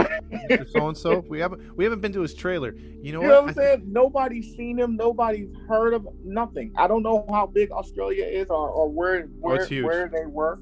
[0.72, 1.26] so and so?
[1.28, 2.74] We haven't we haven't been to his trailer.
[3.02, 3.34] You know You what?
[3.34, 3.84] know what I'm I saying?
[3.88, 4.96] Nobody's seen him.
[4.96, 6.72] Nobody's heard of nothing.
[6.78, 9.86] I don't know how big Australia is or, or where Oh, where, it's huge.
[9.86, 10.60] where they were.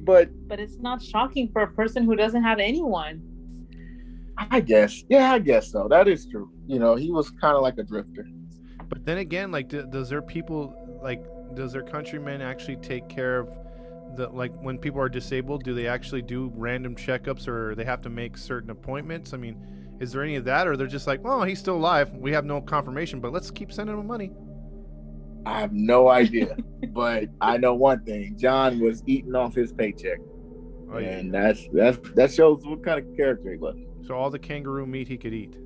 [0.00, 3.22] But But it's not shocking for a person who doesn't have anyone.
[4.36, 5.86] I guess, yeah, I guess so.
[5.88, 6.50] That is true.
[6.66, 8.26] You know, he was kind of like a drifter.
[8.88, 11.22] But then again, like, do, does their people like
[11.54, 13.48] does their countrymen actually take care of
[14.16, 15.64] the like when people are disabled?
[15.64, 19.32] Do they actually do random checkups or they have to make certain appointments?
[19.32, 19.56] I mean,
[20.00, 22.12] is there any of that, or they're just like, oh, he's still alive.
[22.14, 24.32] We have no confirmation, but let's keep sending him money.
[25.46, 26.56] I have no idea.
[26.88, 28.36] but I know one thing.
[28.36, 30.18] John was eating off his paycheck.
[30.92, 31.08] Oh, yeah.
[31.08, 33.76] and that's that's that shows what kind of character he was.
[34.06, 35.56] So all the kangaroo meat he could eat.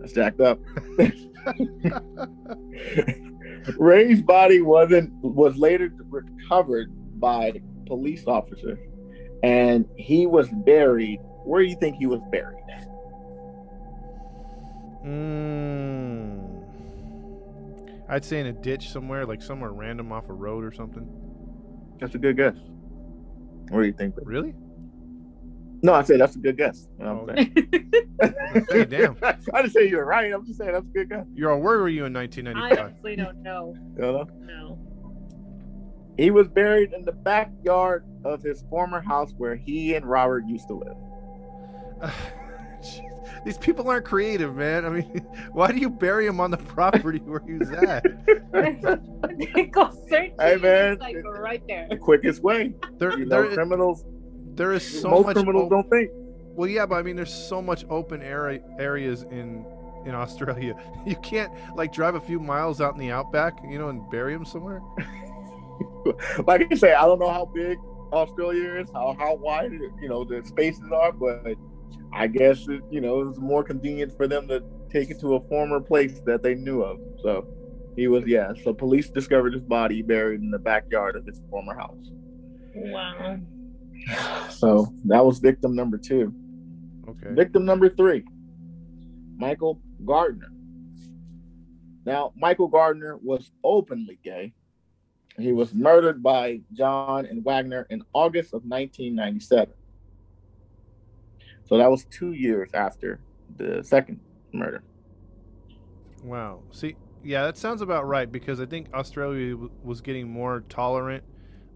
[0.00, 0.60] That's jacked up.
[3.78, 8.78] Ray's body wasn't was later recovered by police officers,
[9.42, 11.20] and he was buried.
[11.44, 12.58] Where do you think he was buried?
[15.04, 16.62] Mm.
[18.08, 21.06] I'd say in a ditch somewhere, like somewhere random off a road or something.
[21.98, 22.56] That's a good guess.
[23.70, 24.14] What do you think?
[24.22, 24.54] Really?
[25.84, 26.86] No, I said that's a good guess.
[26.98, 27.92] You know Oh, what I'm saying?
[28.70, 29.16] Hey, damn.
[29.22, 30.32] I didn't say you're right.
[30.32, 31.26] I'm just saying that's a good guess.
[31.34, 32.78] You're on where were you in 1995?
[32.78, 32.84] I 1995?
[32.84, 33.74] honestly don't know.
[33.96, 34.28] You know?
[34.46, 34.91] No.
[36.16, 40.68] He was buried in the backyard of his former house where he and Robert used
[40.68, 40.96] to live.
[42.82, 43.08] Jeez.
[43.44, 44.84] These people aren't creative, man.
[44.84, 48.04] I mean, why do you bury him on the property where he's was at?
[49.72, 50.32] Go search.
[50.38, 50.92] Hey, man.
[50.92, 51.86] It's like right there.
[51.90, 52.74] the quickest way.
[52.98, 54.04] There, You know, there, criminals.
[54.54, 55.36] there is so most much.
[55.36, 56.10] criminals op- don't think.
[56.54, 59.64] Well, yeah, but I mean, there's so much open area areas in
[60.04, 60.74] in Australia.
[61.06, 64.34] You can't like drive a few miles out in the outback, you know, and bury
[64.34, 64.82] him somewhere.
[66.46, 67.78] like I say, I don't know how big
[68.12, 71.56] Australia is, how how wide you know the spaces are, but
[72.12, 75.34] I guess it, you know it was more convenient for them to take it to
[75.34, 76.98] a former place that they knew of.
[77.22, 77.46] So
[77.96, 78.52] he was yeah.
[78.62, 82.10] So police discovered his body buried in the backyard of his former house.
[82.74, 83.38] Wow.
[84.50, 86.34] So that was victim number two.
[87.08, 87.34] Okay.
[87.34, 88.24] Victim number three,
[89.36, 90.48] Michael Gardner.
[92.04, 94.54] Now, Michael Gardner was openly gay.
[95.38, 99.72] He was murdered by John and Wagner in August of 1997.
[101.64, 103.20] So that was two years after
[103.56, 104.20] the second
[104.52, 104.82] murder.
[106.22, 106.62] Wow.
[106.70, 111.24] See, yeah, that sounds about right because I think Australia w- was getting more tolerant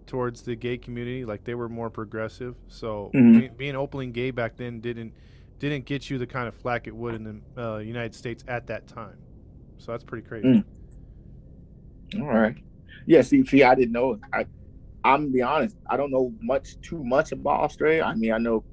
[0.06, 1.24] towards the gay community.
[1.24, 2.56] Like they were more progressive.
[2.68, 3.40] So Mhm.
[3.40, 5.12] be- being openly gay back then didn't
[5.58, 7.24] didn't get you the kind of flack it would in
[7.56, 9.16] the uh, United States at that time.
[9.78, 10.46] So that's pretty crazy.
[12.12, 12.20] Mm.
[12.20, 12.56] All right.
[13.06, 14.18] Yeah, see, see, I didn't know.
[14.32, 14.46] I,
[15.04, 15.76] I'm gonna be honest.
[15.88, 18.02] I don't know much, too much about Australia.
[18.02, 18.64] I mean, I know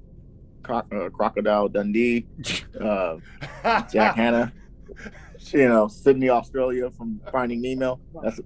[0.68, 0.82] uh,
[1.14, 2.26] Crocodile Dundee,
[2.82, 3.18] uh,
[3.92, 4.52] Jack Hanna,
[5.52, 8.00] you know, Sydney, Australia from Finding Nemo.
[8.22, 8.40] That's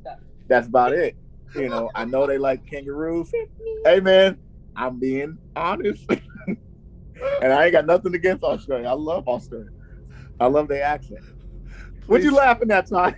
[0.47, 1.15] that's about it.
[1.55, 3.31] You know, I know they like kangaroos.
[3.85, 4.37] Hey man,
[4.75, 6.05] I'm being honest.
[7.41, 8.87] and I ain't got nothing against Australia.
[8.87, 9.69] I love Australia.
[10.39, 11.23] I love their accent.
[12.05, 13.15] What you laughing at, Ty?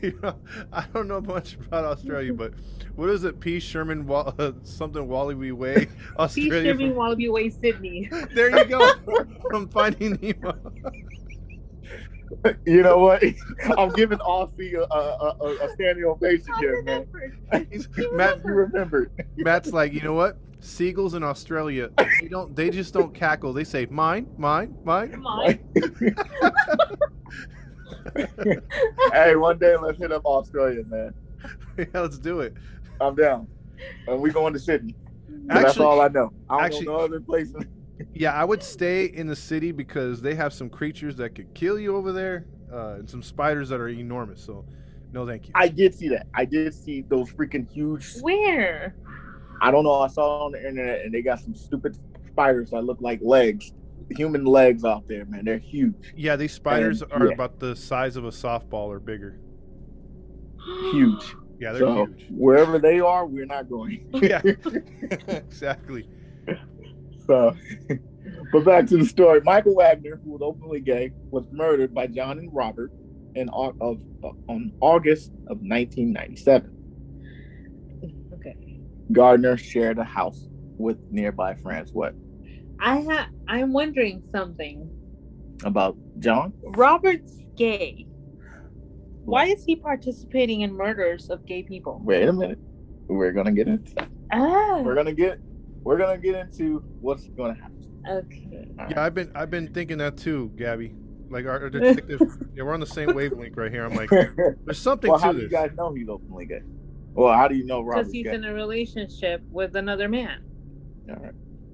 [0.02, 0.36] you know,
[0.72, 2.52] I don't know much about Australia, but
[2.96, 3.40] what is it?
[3.40, 3.60] P.
[3.60, 6.72] Sherman, Wa- uh, something Wallaby Way, See Australia.
[6.72, 8.08] Shipping from- Wallaby Way, Sydney.
[8.34, 8.92] there you go.
[9.50, 10.56] from Finding Nemo.
[12.64, 13.22] You know what?
[13.76, 17.06] I'm giving Aussie a, a, a, a standing ovation here, man.
[17.70, 19.10] He's- Matt, You remembered.
[19.36, 20.38] Matt's like, you know what?
[20.62, 21.88] Seagulls in Australia,
[22.20, 22.54] they don't.
[22.54, 23.54] They just don't cackle.
[23.54, 25.58] They say, "Mine, mine, mine." Come on.
[29.12, 31.14] hey, one day let's hit up Australia, man.
[31.78, 32.54] yeah, let's do it.
[33.00, 33.46] I'm down.
[34.06, 34.94] And we going to Sydney.
[35.46, 36.32] that's all I know.
[36.48, 37.64] I don't actually- know no other places.
[38.14, 41.78] yeah, I would stay in the city because they have some creatures that could kill
[41.78, 44.42] you over there, uh, and some spiders that are enormous.
[44.42, 44.64] So,
[45.12, 45.52] no, thank you.
[45.54, 46.26] I did see that.
[46.34, 48.20] I did see those freaking huge.
[48.20, 48.94] Where?
[49.60, 49.94] I don't know.
[49.94, 53.20] I saw it on the internet, and they got some stupid spiders that look like
[53.22, 53.72] legs,
[54.10, 55.44] human legs out there, man.
[55.44, 57.34] They're huge, yeah, these spiders And- are yeah.
[57.34, 59.38] about the size of a softball or bigger.
[60.92, 61.34] huge.
[61.60, 62.26] Yeah, they're So huge.
[62.30, 64.08] wherever they are, we're not going.
[64.22, 64.40] Yeah,
[65.28, 66.08] exactly.
[67.26, 67.54] So,
[68.50, 69.42] but back to the story.
[69.44, 72.90] Michael Wagner, who was openly gay, was murdered by John and Robert
[73.34, 73.74] in of
[74.24, 76.70] uh, on August of 1997.
[78.36, 78.56] Okay.
[79.12, 81.92] Gardner shared a house with nearby friends.
[81.92, 82.14] What
[82.80, 84.88] I ha- I'm wondering something.
[85.64, 86.52] about John?
[86.62, 88.06] Robert's gay.
[89.24, 92.00] Why is he participating in murders of gay people?
[92.04, 92.58] Wait a minute.
[93.06, 93.92] We're gonna get into.
[94.32, 95.38] Ah, We're gonna get.
[95.82, 98.00] We're gonna get into what's gonna happen.
[98.10, 98.68] okay.
[98.90, 100.94] Yeah, I've been I've been thinking that too, Gabby.
[101.28, 102.20] Like our, our detective,
[102.54, 103.84] yeah, we're on the same wavelength right here.
[103.84, 104.10] I'm like,
[104.64, 106.60] there's something well, how to do you guys know he's openly gay?
[107.12, 108.34] Well, how do you know Because he's gay?
[108.34, 110.42] in a relationship with another man.
[111.08, 111.32] All right.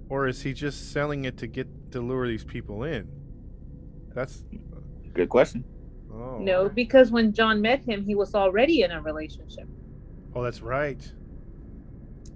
[0.08, 3.08] Or is he just selling it to get to lure these people in?
[4.14, 4.44] That's
[5.14, 5.64] Good question.
[6.12, 9.66] oh No, because when John met him, he was already in a relationship.
[10.34, 11.00] Oh, that's right.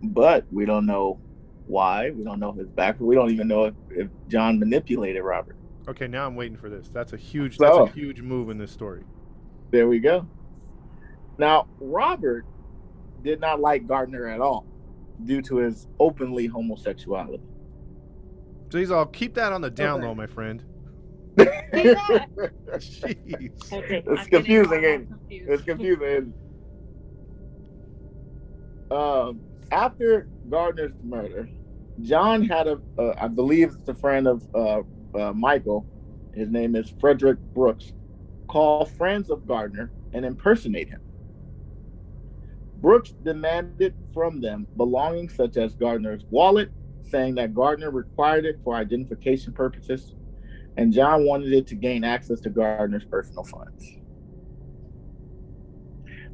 [0.03, 1.21] but we don't know
[1.67, 2.11] why.
[2.11, 3.09] We don't know his background.
[3.09, 5.57] We don't even know if, if John manipulated Robert.
[5.89, 6.89] Okay, now I'm waiting for this.
[6.89, 9.03] That's a huge So- that's a huge move in this story.
[9.71, 10.27] There we go.
[11.39, 12.45] Now, Robert
[13.23, 14.67] did not like Gardner at all
[15.25, 17.43] due to his openly homosexuality.
[18.71, 20.07] So he's all keep that on the down Okay.
[20.09, 20.63] low, my friend.
[21.39, 23.51] Jeez.
[23.73, 25.51] Okay, It's I'm confusing, more and more ain't confused.
[25.51, 26.35] it's confusing.
[28.91, 31.49] Um, after Gardner's murder,
[32.01, 34.81] John had a, uh, I believe it's a friend of uh,
[35.17, 35.87] uh, Michael.
[36.35, 37.93] His name is Frederick Brooks.
[38.49, 41.01] Call friends of Gardner and impersonate him.
[42.77, 46.71] Brooks demanded from them belongings such as Gardner's wallet,
[47.11, 50.15] saying that Gardner required it for identification purposes,
[50.77, 53.99] and John wanted it to gain access to Gardner's personal funds.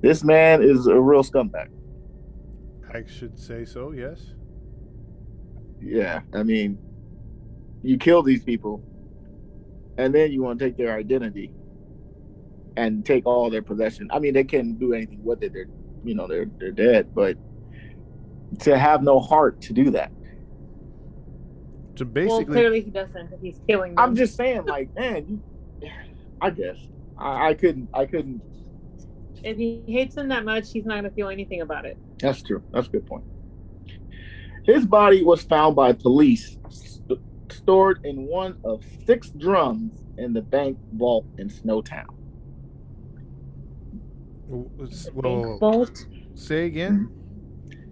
[0.02, 1.68] This man is a real scumbag.
[2.92, 3.92] I should say so.
[3.92, 4.34] Yes.
[5.80, 6.78] Yeah, I mean,
[7.82, 8.82] you kill these people,
[9.98, 11.50] and then you want to take their identity
[12.76, 14.08] and take all their possession.
[14.10, 15.52] I mean, they can't do anything with it.
[15.52, 15.68] They're,
[16.04, 17.14] you know, they're they're dead.
[17.14, 17.36] But
[18.60, 20.10] to have no heart to do that,
[21.98, 23.32] So well, basically, clearly he doesn't.
[23.32, 24.04] If he's killing them.
[24.04, 25.40] I'm just saying, like, man,
[25.80, 25.90] you,
[26.40, 26.76] I guess
[27.18, 28.42] I, I couldn't, I couldn't.
[29.42, 31.96] If he hates them that much, he's not gonna feel anything about it.
[32.18, 32.62] That's true.
[32.72, 33.24] That's a good point.
[34.64, 40.42] His body was found by police st- stored in one of six drums in the
[40.42, 42.04] bank vault in Snowtown.
[44.48, 46.06] whoa, whoa, The whoa, bank vault.
[46.34, 47.08] say again.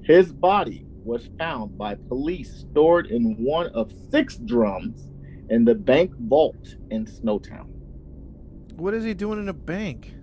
[0.03, 5.11] His body was found by police stored in one of six drums
[5.51, 7.67] in the bank vault in Snowtown.
[8.77, 10.15] What is he doing in a bank?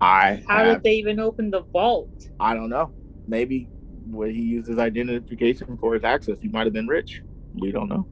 [0.00, 2.28] I How have, did they even open the vault?
[2.38, 2.92] I don't know.
[3.26, 3.68] Maybe
[4.06, 7.22] when he used his identification for his access, he might have been rich.
[7.54, 8.06] We don't know.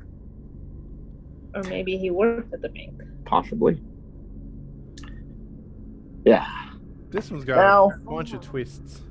[1.54, 3.00] Or maybe he worked at the bank.
[3.24, 3.80] Possibly.
[6.24, 6.46] Yeah.
[7.11, 9.02] This one's got Now- a bunch of twists.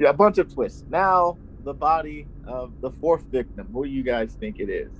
[0.00, 0.84] Yeah, a bunch of twists.
[0.90, 3.68] Now, the body of the fourth victim.
[3.72, 4.92] Who do you guys think it is?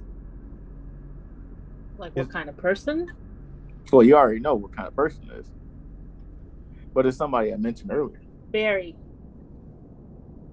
[1.98, 3.06] Like what Is- kind of person?
[3.92, 5.46] Well, you already know what kind of person it is.
[6.94, 8.20] But it's somebody I mentioned earlier.
[8.50, 8.96] Barry.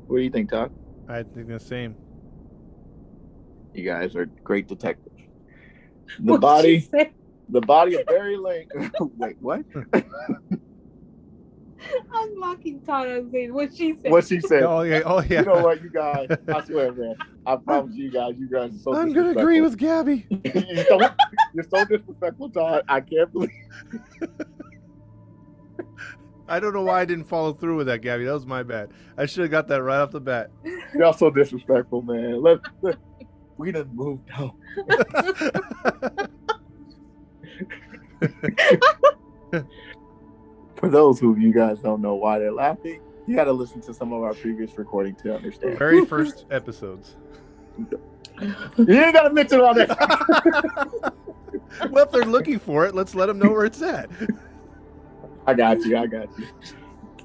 [0.08, 0.71] What do you think, Todd?
[1.08, 1.95] I think the same.
[3.74, 5.15] You guys are great detectives.
[6.19, 6.89] The What'd body,
[7.47, 8.67] the body of Barry Lane.
[9.17, 9.62] Wait, what?
[12.13, 13.08] I'm mocking Todd.
[13.08, 14.12] I'm saying what she said.
[14.12, 14.63] What she said?
[14.63, 15.02] Oh yeah.
[15.06, 15.39] Oh yeah.
[15.39, 16.28] You know what, you guys?
[16.48, 17.15] I swear, man.
[17.46, 18.34] I promise you guys.
[18.38, 18.96] You guys are so.
[18.96, 20.26] I'm gonna agree with Gabby.
[20.30, 21.00] you're, so,
[21.54, 22.84] you're so disrespectful, Todd.
[22.88, 23.50] I can't believe.
[26.48, 28.26] I don't know why I didn't follow through with that, Gabby.
[28.26, 28.89] That was my bad.
[29.17, 30.52] I should have got that right off the bat.
[30.94, 32.41] Y'all so disrespectful, man.
[32.41, 32.98] Let, let
[33.58, 34.52] we done moved on.
[40.82, 43.94] For those who you guys don't know why they're laughing, you got to listen to
[43.94, 45.78] some of our previous recording to understand.
[45.78, 47.15] Very first episodes.
[47.78, 48.02] You
[48.89, 49.89] ain't got to mention all that.
[51.91, 54.10] well, if they're looking for it, let's let them know where it's at.
[55.46, 55.96] I got you.
[55.98, 56.48] I got you.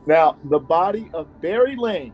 [0.06, 2.12] Now, the body of Barry Lane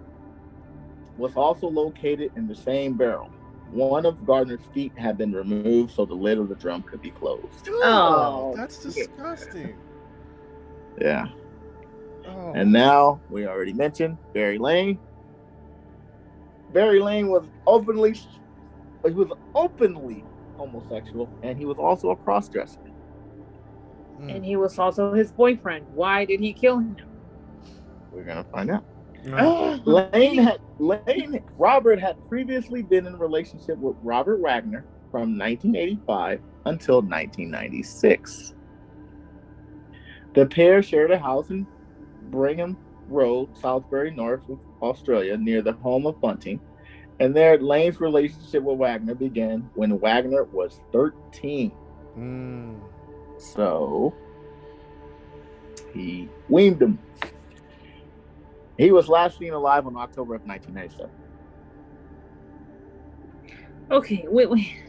[1.18, 3.30] was also located in the same barrel.
[3.72, 7.10] One of Gardiner's feet had been removed so the lid of the drum could be
[7.10, 7.68] closed.
[7.68, 8.54] Oh.
[8.56, 9.74] that's disgusting.
[11.00, 11.26] Yeah.
[12.26, 12.52] Oh.
[12.54, 14.98] And now we already mentioned Barry Lane.
[16.72, 18.14] Barry Lane was openly
[19.04, 20.24] he was openly
[20.56, 22.78] homosexual and he was also a crossdresser.
[24.20, 24.36] Mm.
[24.36, 25.86] And he was also his boyfriend.
[25.94, 26.96] Why did he kill him?
[28.12, 28.84] We're gonna find out.
[29.24, 29.80] No.
[29.84, 36.40] Lane had Lane Robert had previously been in a relationship with Robert Wagner from 1985
[36.64, 38.54] until 1996.
[40.34, 41.66] The pair shared a house in
[42.30, 42.76] Brigham
[43.08, 44.40] Road, Salisbury, North
[44.80, 46.60] Australia, near the home of Bunting.
[47.20, 51.70] And there, Lane's relationship with Wagner began when Wagner was 13.
[52.16, 52.80] Mm.
[53.38, 54.14] So
[55.92, 56.98] he weaned him.
[58.78, 61.10] He was last seen alive on October of 1997.
[63.90, 64.82] Okay, wait, wait.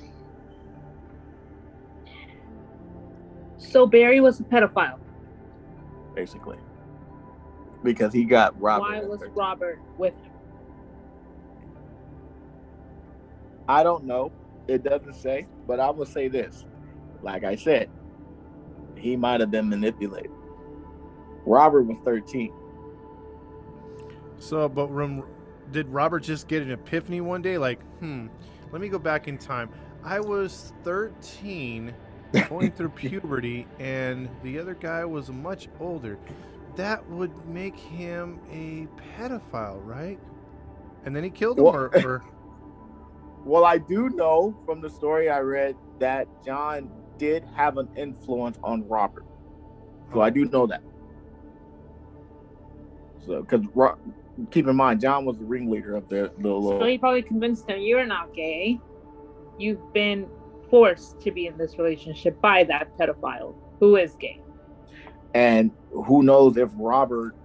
[3.57, 5.02] So Barry was a pedophile.
[6.15, 6.57] Basically,
[7.83, 8.89] because he got Robert.
[8.89, 10.31] Why was Robert with him?
[13.67, 14.31] I don't know.
[14.67, 16.65] It doesn't say, but I will say this.
[17.21, 17.89] Like I said,
[18.97, 20.31] he might have been manipulated.
[21.45, 22.53] Robert was 13.
[24.39, 25.23] So, but rem-
[25.71, 27.57] did Robert just get an epiphany one day?
[27.57, 28.27] Like, hmm,
[28.71, 29.69] let me go back in time.
[30.03, 31.93] I was 13,
[32.49, 36.17] going through puberty, and the other guy was much older.
[36.75, 40.19] That would make him a pedophile, right?
[41.05, 42.23] And then he killed him, Well- or, or
[43.45, 48.57] Well, I do know from the story I read that John did have an influence
[48.63, 49.25] on Robert.
[50.11, 50.81] So I do know that.
[53.25, 53.65] So, because
[54.51, 57.81] keep in mind, John was the ringleader of the the So he probably convinced him
[57.81, 58.79] you're not gay.
[59.57, 60.27] You've been
[60.73, 64.35] forced to be in this relationship by that pedophile who is gay.
[65.35, 67.35] And who knows if Robert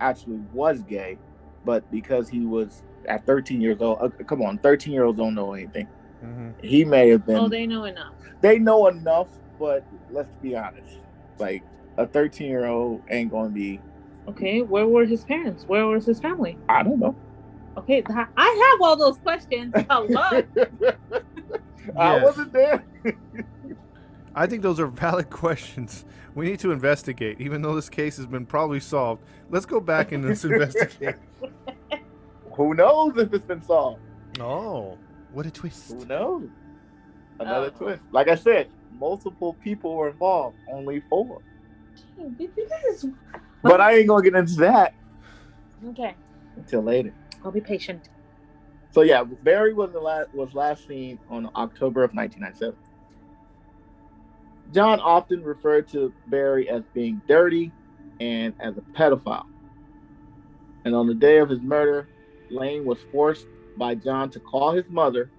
[0.00, 1.20] actually was gay
[1.64, 5.36] but because he was at 13 years old, uh, come on, 13 year olds don't
[5.36, 5.88] know anything.
[6.20, 7.36] hmm He may have been.
[7.36, 8.14] Oh, they know enough.
[8.40, 9.28] they know enough,
[9.60, 10.90] but let's be honest.
[11.38, 11.62] Like
[11.96, 13.80] a 13 year old ain't gonna be.
[14.26, 15.62] Okay, where were his parents?
[15.68, 16.58] Where was his family?
[16.68, 17.16] I don't know.
[17.76, 19.72] Okay, th- I have all those questions.
[19.88, 20.42] Hello.
[21.98, 22.84] I wasn't there.
[24.34, 26.04] I think those are valid questions.
[26.34, 29.22] We need to investigate, even though this case has been probably solved.
[29.50, 31.16] Let's go back and let's investigate.
[32.54, 34.00] Who knows if it's been solved?
[34.40, 34.96] Oh,
[35.32, 35.92] what a twist!
[35.92, 36.48] Who knows?
[37.38, 37.78] Another Oh.
[37.78, 38.02] twist.
[38.12, 38.68] Like I said,
[38.98, 41.40] multiple people were involved, only four.
[42.38, 42.50] This
[43.02, 43.06] is-
[43.62, 44.94] But I ain't gonna get into that
[45.88, 46.14] okay.
[46.56, 47.12] until later.
[47.44, 48.08] I'll be patient.
[48.92, 52.76] So yeah, Barry was the last was last seen on October of 1997.
[54.72, 57.72] John often referred to Barry as being dirty
[58.20, 59.46] and as a pedophile.
[60.84, 62.08] And on the day of his murder,
[62.50, 63.46] Lane was forced
[63.78, 65.30] by John to call his mother.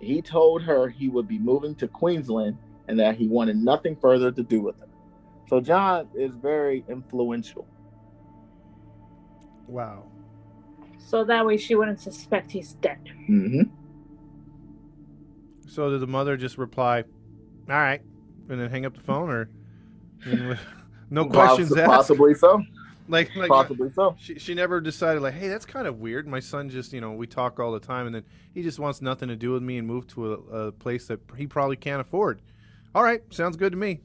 [0.00, 4.30] He told her he would be moving to Queensland and that he wanted nothing further
[4.30, 4.88] to do with her.
[5.48, 7.66] So John is very influential.
[9.66, 10.11] Wow.
[11.06, 12.98] So that way she wouldn't suspect he's dead.
[13.26, 13.62] hmm
[15.68, 17.04] So did the mother just reply,
[17.68, 18.00] "All right,"
[18.48, 19.48] and then hang up the phone, or
[21.10, 21.86] no questions asked?
[21.86, 22.62] Possibly so.
[23.08, 24.16] Like, like Possibly so.
[24.18, 27.12] she she never decided like, "Hey, that's kind of weird." My son just, you know,
[27.12, 28.24] we talk all the time, and then
[28.54, 30.36] he just wants nothing to do with me and move to a,
[30.66, 32.40] a place that he probably can't afford.
[32.94, 34.00] All right, sounds good to me.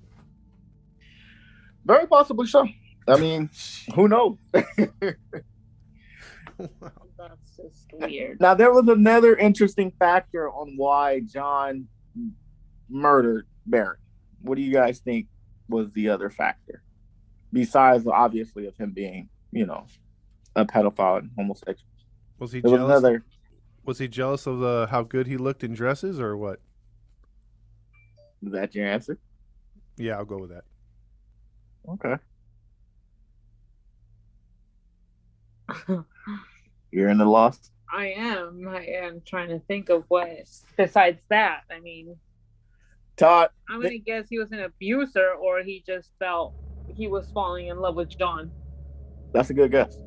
[1.85, 2.67] Very possibly so.
[3.07, 3.49] I mean,
[3.95, 4.37] who knows?
[6.57, 8.39] That's just weird.
[8.39, 11.87] Now, there was another interesting factor on why John
[12.89, 13.97] murdered Barry.
[14.41, 15.27] What do you guys think
[15.67, 16.83] was the other factor?
[17.53, 19.85] Besides, obviously, of him being, you know,
[20.55, 21.89] a pedophile and homosexual.
[22.39, 22.91] Was he There was jealous?
[22.91, 23.25] another.
[23.85, 26.59] Was he jealous of the how good he looked in dresses, or what?
[28.43, 29.17] Is that your answer?
[29.97, 30.63] Yeah, I'll go with that.
[31.89, 32.15] Okay.
[36.91, 37.71] You're in the loss.
[37.93, 38.67] I am.
[38.67, 40.27] I am trying to think of what
[40.77, 41.61] besides that.
[41.71, 42.15] I mean,
[43.15, 46.53] Todd, I'm gonna guess he was an abuser, or he just felt
[46.95, 48.51] he was falling in love with John.
[49.33, 49.97] that's a good guess.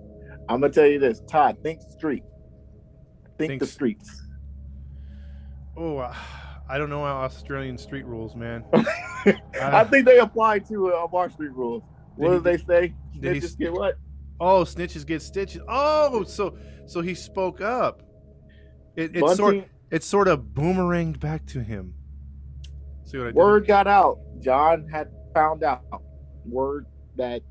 [0.49, 1.59] I'm gonna tell you this, Todd.
[1.63, 2.23] Think street.
[3.39, 4.23] Think the Think- streets.
[5.77, 6.15] Oh, uh,
[6.69, 8.65] I don't know how Australian street rules, man.
[9.63, 11.83] I think they apply to uh, our street rules.
[12.17, 12.95] What Did do he- they say?
[13.19, 13.97] did he- Snitches get what?
[14.41, 15.61] Oh, snitches get stitches.
[15.69, 18.03] Oh, so so he spoke up.
[18.97, 19.57] It, it's sort
[19.91, 21.95] it sort of boomeranged back to him.
[23.05, 23.35] See what I did?
[23.37, 24.19] word got out.
[24.41, 25.83] John had found out
[26.47, 26.87] word
[27.17, 27.43] that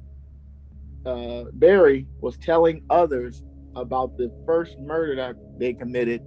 [1.06, 3.44] uh, Barry was telling others
[3.76, 6.22] about the first murder that they committed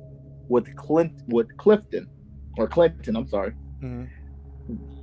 [0.49, 2.09] with Clint with Clifton
[2.57, 3.17] or Clinton.
[3.17, 3.55] I'm sorry.
[3.83, 4.09] Mhm.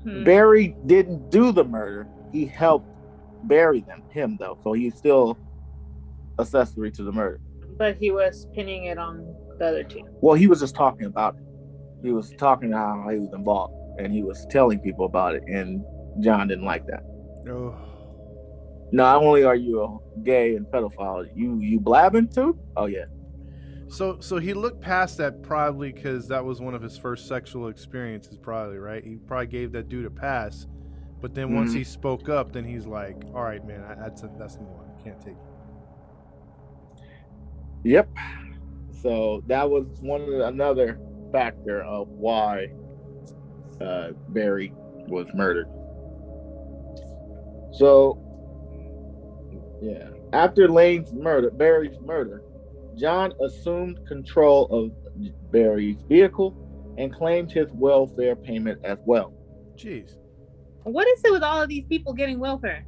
[0.04, 0.24] Hmm.
[0.24, 2.08] Barry didn't do the murder.
[2.32, 2.88] He helped
[3.44, 4.04] bury them.
[4.10, 5.38] Him though, so he's still
[6.40, 7.40] accessory to the murder.
[7.78, 10.04] But he was pinning it on the other two.
[10.22, 11.44] Well, he was just talking about it.
[12.02, 15.44] He was talking how he was involved, and he was telling people about it.
[15.48, 15.84] And
[16.22, 17.04] John didn't like that.
[17.50, 17.76] Oh.
[18.92, 22.58] Not only are you a gay and pedophile, you you blabbing too?
[22.76, 23.06] Oh yeah.
[23.88, 27.68] So so he looked past that probably because that was one of his first sexual
[27.68, 29.04] experiences, probably right.
[29.04, 30.66] He probably gave that dude a pass,
[31.22, 31.78] but then once Mhm.
[31.78, 34.86] he spoke up, then he's like, "All right, man, I, that's that's the one.
[34.98, 35.40] I can't take." It.
[37.84, 38.10] Yep.
[39.02, 41.00] So that was one of the, another
[41.32, 42.68] factor of why
[43.82, 44.74] uh, Barry
[45.08, 45.68] was murdered.
[47.72, 48.20] So
[49.82, 52.44] yeah, after Lane's murder, Barry's murder,
[52.98, 54.92] John assumed control of
[55.52, 56.56] Barry's vehicle
[56.98, 59.34] and claimed his welfare payment as well.
[59.78, 60.18] Jeez.
[60.84, 62.86] What is it with all of these people getting welfare?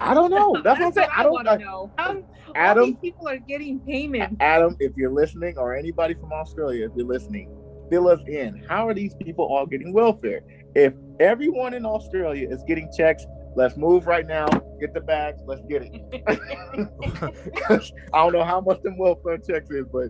[0.00, 0.54] I don't know.
[0.64, 1.08] That's what I'm saying.
[1.14, 1.92] I don't want to I- know.
[1.96, 2.22] How, all
[2.56, 4.36] Adam, these people are getting payment.
[4.40, 7.54] Adam, if you're listening, or anybody from Australia, if you're listening,
[7.90, 8.64] fill us in.
[8.68, 10.40] How are these people all getting welfare?
[10.74, 13.24] If everyone in Australia is getting checks,
[13.56, 14.46] let's move right now.
[14.80, 15.42] Get the bags.
[15.46, 16.22] Let's get it.
[18.14, 20.08] I don't know how much them welfare checks is, but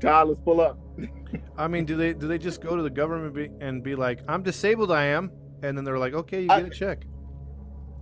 [0.00, 0.78] Todd, let's pull up.
[1.56, 4.42] I mean, do they do they just go to the government and be like, "I'm
[4.42, 5.30] disabled, I am,"
[5.62, 7.04] and then they're like, "Okay, you get a check."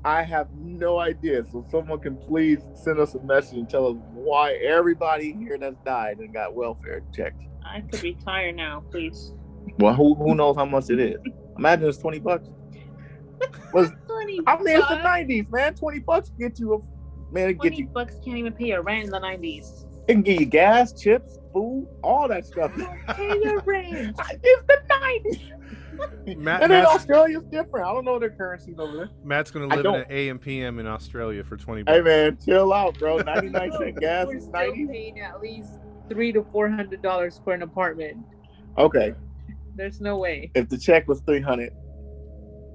[0.07, 1.45] I have no idea.
[1.51, 5.77] So someone can please send us a message and tell us why everybody here that's
[5.85, 7.43] died and got welfare checks.
[7.65, 9.33] I could retire now, please.
[9.79, 11.17] Well, who, who knows how much it is?
[11.59, 12.49] Imagine it's 20 bucks.
[13.73, 15.75] Was 20 I mean, it's the 90s, man.
[15.75, 16.79] 20 bucks get you a
[17.33, 19.85] Man, it get Twenty you bucks can't even pay your rent in the nineties.
[20.07, 22.73] it can get you gas, chips, food, all that stuff.
[23.17, 24.17] Pay your rent.
[24.43, 25.53] it's the nineties.
[26.39, 27.87] Matt, and then Matt's, Australia's different.
[27.87, 29.11] I don't know their currencies over there.
[29.25, 31.97] Matt's gonna live in don't- an AM PM in Australia for twenty Bucks.
[31.97, 33.19] Hey man, chill out, bro.
[33.27, 34.87] 99 cent gas We're is still 90.
[34.87, 35.71] paying at least
[36.09, 38.19] three to four hundred dollars for an apartment.
[38.79, 39.15] Okay.
[39.75, 40.51] There's no way.
[40.55, 41.71] If the check was 300,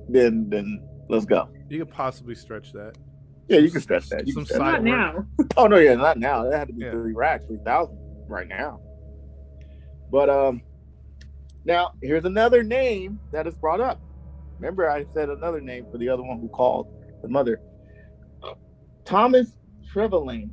[0.09, 1.49] then then let's go.
[1.69, 2.93] You could possibly stretch that.
[3.47, 4.27] Yeah, you can stretch that.
[4.27, 5.25] You Some can stretch side Not work.
[5.39, 5.45] now.
[5.57, 6.43] Oh no, yeah, not now.
[6.49, 6.91] That had to be Yeah.
[6.91, 7.97] three racks, three thousand
[8.27, 8.79] right now.
[10.11, 10.61] But um,
[11.65, 14.01] now here's another name that is brought up.
[14.59, 16.87] Remember, I said another name for the other one who called
[17.23, 17.61] the mother.
[19.05, 19.51] Thomas
[19.93, 20.51] Trevilyan.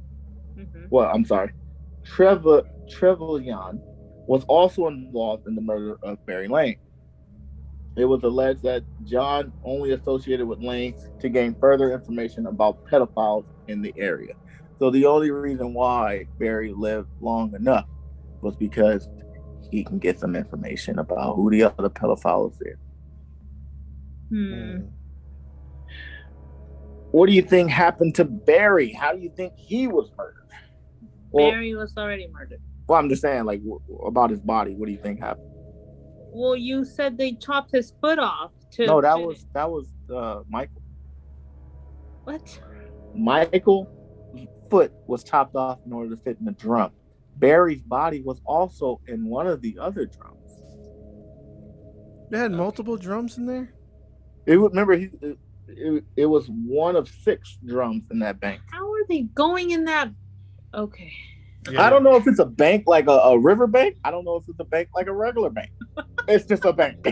[0.56, 0.88] Mhm.
[0.90, 1.52] Well, I'm sorry,
[2.04, 3.82] Trevor Trevilyan
[4.26, 6.76] was also involved in the murder of Barry Lane.
[7.96, 13.44] It was alleged that John only associated with Lane to gain further information about pedophiles
[13.66, 14.34] in the area.
[14.78, 17.86] So the only reason why Barry lived long enough
[18.42, 19.08] was because
[19.70, 22.78] he can get some information about who the other pedophiles is.
[24.30, 24.86] Hmm.
[27.10, 28.92] What do you think happened to Barry?
[28.92, 30.34] How do you think he was murdered?
[31.30, 32.60] Well, Barry was already murdered.
[32.86, 34.74] well I'm just saying, like, w- about his body.
[34.74, 35.46] What do you think happened?
[36.30, 38.52] Well, you said they chopped his foot off.
[38.72, 40.82] To No, that was that was uh, Michael.
[42.24, 42.60] what?
[43.14, 43.88] Michael
[44.70, 46.92] foot was chopped off in order to fit in the drum.
[47.38, 50.34] Barry's body was also in one of the other drums.
[52.30, 53.72] They had multiple drums in there.
[54.46, 58.60] It was, remember he it, it, it was one of six drums in that bank.
[58.70, 60.10] How are they going in that?
[60.74, 61.12] Okay.
[61.78, 63.96] I don't know if it's a bank like a, a river bank.
[64.04, 65.70] I don't know if it's a bank like a regular bank.
[66.28, 66.96] it's just a bank.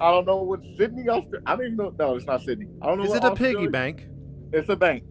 [0.00, 1.40] I don't know what Sydney, Australia.
[1.46, 1.94] I don't even know.
[1.98, 2.66] No, it's not Sydney.
[2.82, 3.04] I don't know.
[3.04, 4.06] Is what it a piggy bank?
[4.52, 5.04] It's a bank.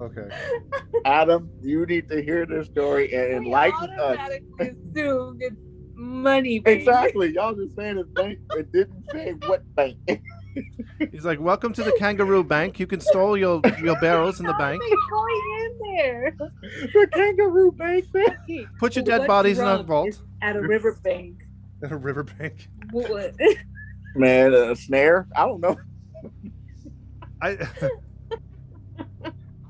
[0.00, 0.28] Okay.
[1.04, 4.18] Adam, you need to hear this story and We enlighten us.
[4.18, 5.56] automatically assume it's
[5.94, 6.58] money.
[6.60, 6.80] baby.
[6.80, 7.34] Exactly.
[7.34, 8.38] Y'all just saying it's bank.
[8.52, 9.98] It didn't say what bank.
[11.12, 12.80] He's like, "Welcome to the Kangaroo Bank.
[12.80, 14.82] You can store your your barrels in the bank.
[14.82, 16.34] are going in there?
[16.38, 18.24] the kangaroo bank, man.
[18.44, 21.36] Okay, Put your dead what bodies in a vault." At a riverbank.
[21.84, 22.68] At a river bank.
[22.90, 23.34] What?
[24.16, 25.28] Man, a snare.
[25.36, 25.76] I don't know.
[27.40, 27.56] I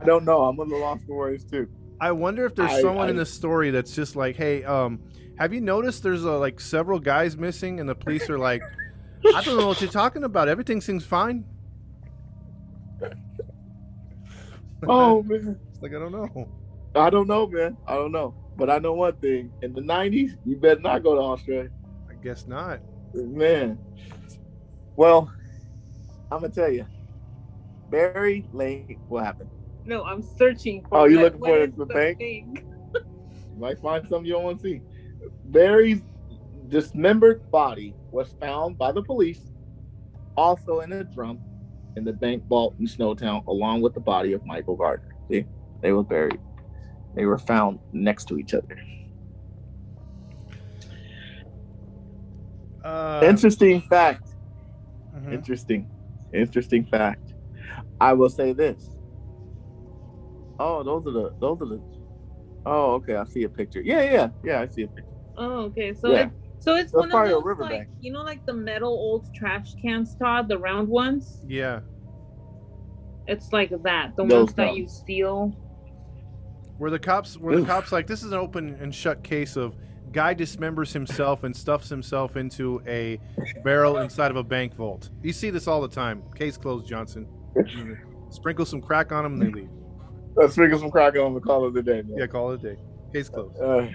[0.01, 0.42] I don't know.
[0.44, 1.68] I'm a little lost for words too.
[2.01, 5.01] I wonder if there's I- someone in the story that's just like, "Hey, um,
[5.38, 8.62] have you noticed there's uh, like several guys missing, and the police are like,
[9.34, 10.49] I don't know what you're talking about.
[10.49, 11.44] Everything seems fine."
[14.86, 15.59] Oh man.
[15.72, 16.49] It's like I don't know.
[16.94, 17.76] I don't know, man.
[17.86, 18.34] I don't know.
[18.57, 19.51] But I know one thing.
[19.62, 21.70] In the '90s, you better not go to Australia,
[22.09, 22.80] I guess not.
[23.12, 23.78] man.
[24.96, 25.32] Well,
[26.30, 26.86] I'm gonna tell you,
[27.90, 29.01] Barry Lane.
[29.09, 29.51] What happened?
[29.89, 30.99] No, I'm searching for.
[30.99, 32.18] Oh, you what- looking for is the bank?
[32.18, 32.64] bank?
[32.95, 34.82] You might find something you don't want to see.
[35.47, 36.03] Barry's
[36.68, 39.41] dismembered body was found by the police,
[40.36, 41.41] also in a drum,
[41.97, 45.09] in the bank vault in Snowtown, along with the body of Michael Gardiner.
[45.30, 45.47] See,
[45.80, 46.39] they were buried.
[47.14, 48.76] They were found next to each other.
[52.84, 54.34] Uh, Interesting fact.
[55.16, 55.32] mhm.
[55.32, 55.89] Interesting.
[56.32, 57.32] Interesting fact.
[57.99, 58.97] I will say this.
[60.59, 61.80] Oh, those are the those are the
[62.66, 63.14] Oh, okay.
[63.16, 63.80] I see a picture.
[63.80, 64.61] Yeah, yeah, yeah.
[64.61, 65.11] I see a picture.
[65.36, 65.94] Oh, okay.
[65.94, 66.22] So Yeah.
[66.26, 67.70] it, so it's That's one of those riverbank.
[67.72, 71.44] like you know like the metal old trash cans, Todd, the round ones.
[71.46, 71.80] Yeah.
[73.26, 75.54] It's like that, the Those ones that you steal.
[76.78, 79.76] Where the cops, where the cops like this is an open and shut case of
[80.12, 83.20] guy dismembers himself and stuffs himself into a
[83.64, 85.11] barrel inside of a bank vault.
[85.22, 86.22] You see this all the time.
[86.34, 87.26] Case closed, Johnson.
[88.30, 89.70] Sprinkle some crack on them and they leave.
[90.39, 92.16] Let's figure some crack on the call of the day, man.
[92.16, 92.80] Yeah, call it a day.
[93.12, 93.61] Case closed.
[93.61, 93.89] Uh,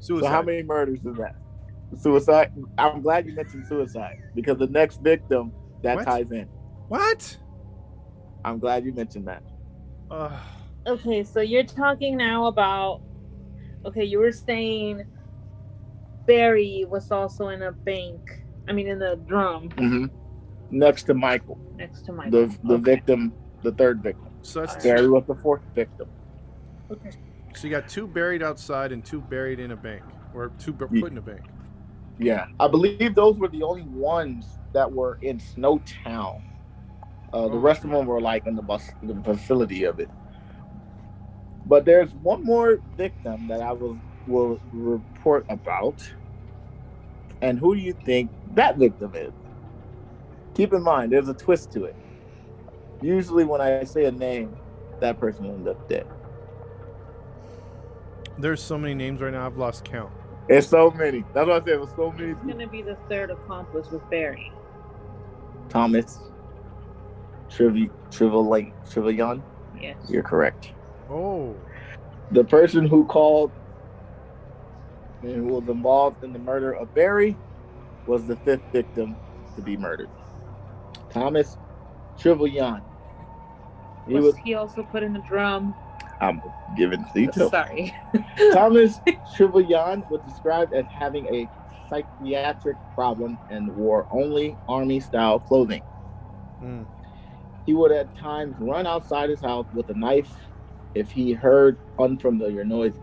[0.00, 0.26] Suicide.
[0.26, 1.34] so how many murders is that?
[1.96, 2.50] Suicide.
[2.76, 5.52] I'm glad you mentioned suicide because the next victim
[5.82, 6.04] that What?
[6.04, 6.46] ties in.
[6.88, 7.38] What?
[8.44, 9.42] I'm glad you mentioned that.
[10.10, 10.38] Uh,
[10.86, 13.02] Okay, so you're talking now about.
[13.84, 15.04] Okay, you were saying
[16.26, 18.20] Barry was also in a bank.
[18.68, 20.06] I mean, in the drum hmm
[20.70, 22.28] Next to Michael, next to my.
[22.30, 22.82] the the Okay.
[22.84, 24.27] victim, the third victim.
[24.42, 26.08] So that's Barry was the fourth victim.
[26.90, 27.10] Okay.
[27.54, 30.88] so you got two buried outside and two buried in a bank, or two bu-
[30.90, 31.42] Ye- put in a bank.
[32.18, 36.40] Yeah, I believe those were the only ones that were in Snowtown.
[37.32, 37.58] Uh, the Oh.
[37.58, 40.10] rest of them were like in the bus, the facility of it.
[41.66, 45.98] But there's one more victim that I will will report about.
[47.40, 49.32] And who do you think that victim is?
[50.54, 51.96] Keep in mind, there's a twist to it.
[53.00, 54.56] Usually, when I say a name,
[55.00, 56.06] that person ended up dead.
[58.38, 59.46] There's so many names right now.
[59.46, 60.12] I've lost count.
[60.48, 61.24] It's so many.
[61.34, 61.74] That's what I said.
[61.74, 62.30] It was so many.
[62.30, 64.50] It's gonna be the third accomplice with Barry.
[65.68, 66.18] Thomas
[67.50, 69.42] Trivi Trivillane Trevilyan.
[69.78, 69.96] Yes.
[70.08, 70.72] You're correct.
[71.10, 71.54] Oh,
[72.30, 73.52] The person who called
[75.22, 77.36] and who was involved in the murder of Barry
[78.06, 79.16] was the fifth victim
[79.56, 80.08] to be murdered.
[81.10, 81.56] Thomas
[82.18, 82.82] Trevilyan.
[84.08, 84.36] He Was was.
[84.38, 85.74] he also put in the drum?
[86.20, 86.42] I'm
[86.76, 87.50] giving details.
[87.50, 87.94] Sorry.
[88.52, 88.98] Thomas
[89.36, 91.48] Trevilyan was described as having a
[91.88, 95.82] psychiatric problem and wore only army style clothing.
[96.62, 96.86] mm.
[97.66, 100.32] He would at times run outside his house with a knife
[100.94, 103.02] if he heard unfamiliar noises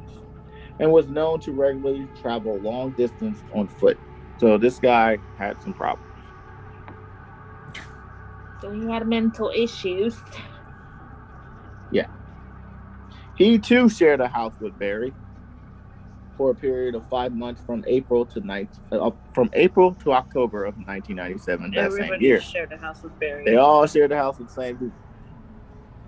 [0.79, 3.97] and was known to regularly travel long distance on foot.
[4.39, 6.11] So this guy had some problems.
[8.61, 10.17] So he had mental issues.
[13.35, 15.13] He too shared a house with Barry
[16.37, 20.63] for a period of five months from April to night, uh, from April to October
[20.63, 21.71] of 1997.
[21.71, 23.43] That same year, shared a house with Barry.
[23.45, 24.95] they all shared a house with the same people.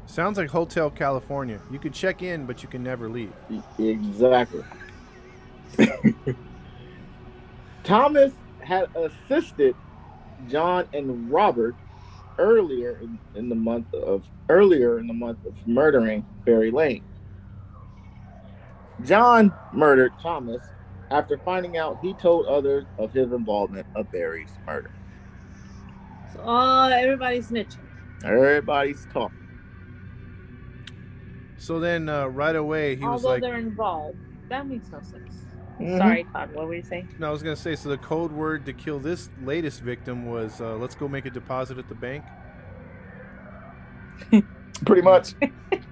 [0.05, 1.61] sounds like Hotel California.
[1.69, 3.33] You can check in, but you can never leave.
[3.77, 4.63] Exactly.
[7.83, 9.75] Thomas had assisted
[10.45, 11.75] John and Robert
[12.37, 17.03] earlier in, in the month of earlier in the month of murdering Barry Lane.
[19.03, 20.61] John murdered Thomas
[21.11, 24.91] after finding out he told others of his involvement of Barry's murder.
[26.33, 27.87] So, oh, everybody's snitching.
[28.25, 29.37] Everybody's talking.
[31.57, 34.17] So then, uh, right away, he was Although like, they're involved.
[34.49, 35.47] That makes no sense.
[35.79, 35.97] Mhm.
[35.97, 36.49] Sorry, Todd.
[36.53, 37.09] What were you saying?
[37.19, 40.59] "No, I was gonna say." So the code word to kill this latest victim was,
[40.59, 42.23] uh, "Let's go make a deposit at the bank."
[44.85, 45.35] Pretty much.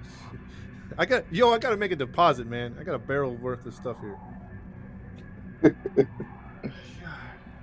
[0.98, 2.76] I got, yo, I gotta make a deposit, man.
[2.80, 4.18] I got a barrel worth of stuff here.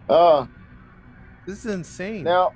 [0.10, 0.46] Uh
[1.48, 2.24] This is insane.
[2.24, 2.52] Now,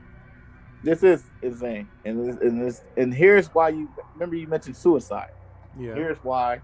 [0.84, 5.32] this is insane, and this, and this, and here's why you remember you mentioned suicide.
[5.80, 5.96] yeah.
[5.96, 6.62] Here's why.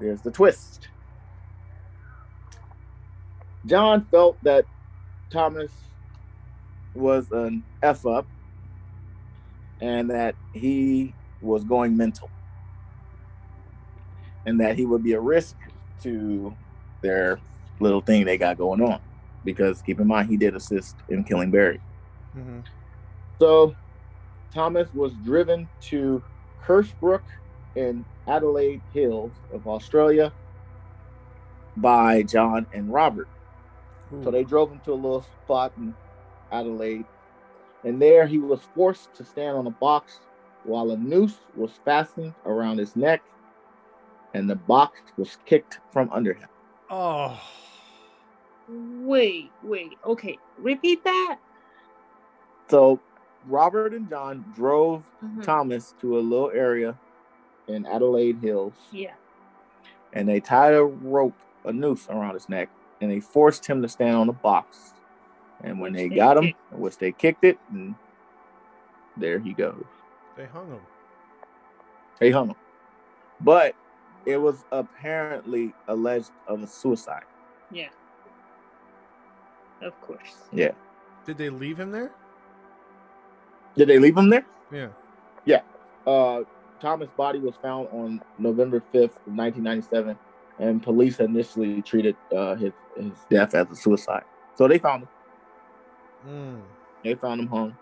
[0.00, 0.88] There's the twist.
[3.66, 4.64] John felt that
[5.30, 5.72] Thomas
[6.94, 8.26] was an f up,
[9.80, 12.28] and that he was going mental,
[14.48, 15.56] and that he would be a risk
[16.00, 16.56] to
[17.02, 17.38] their
[17.80, 18.98] little thing they got going on.
[19.44, 21.80] Because keep in mind, he did assist in killing Barry.
[22.32, 22.60] hmm
[23.38, 23.76] So
[24.52, 26.22] Thomas was driven to
[26.64, 27.24] Kersbrook
[27.76, 30.32] in Adelaide Hills of Australia
[31.76, 33.28] by John and Robert.
[34.24, 35.94] So they drove him to a little spot in
[36.50, 37.04] Adelaide.
[37.84, 40.20] And there he was forced to stand on a box
[40.64, 43.22] while a noose was fastened around his neck
[44.34, 46.48] and the box was kicked from under him.
[46.90, 47.40] Oh,
[48.70, 49.92] Wait, wait.
[50.04, 51.38] Okay, repeat that.
[52.68, 53.00] So
[53.46, 55.42] Robert and John drove Mhm.
[55.42, 56.98] Thomas to a little area
[57.66, 59.14] in Adelaide Hills Yeah.
[60.12, 61.32] and they tied a rope,
[61.64, 62.68] a noose around his neck,
[63.00, 64.92] and they forced him to stand on a box.
[65.62, 66.72] And when they they got him, kicked.
[66.72, 67.94] which they kicked it, and
[69.16, 69.84] there he goes.
[70.36, 70.80] they hung him.
[72.20, 72.56] They hung him.
[73.40, 73.74] But
[74.26, 77.24] it was apparently alleged of a suicide.
[77.70, 77.88] Yeah.
[79.82, 80.48] Of course.
[80.52, 80.72] Yeah.
[81.26, 82.10] Did they leave him there?
[83.76, 84.44] Did they leave him there?
[84.72, 84.88] Yeah.
[85.44, 85.60] Yeah.
[86.06, 86.42] Uh,
[86.80, 90.16] Thomas' body was found on November 5th, 1997,
[90.58, 94.24] and police initially treated uh, his, his death as a suicide.
[94.54, 95.08] So they found him.
[96.28, 96.60] Mm.
[97.04, 97.76] They found him hung.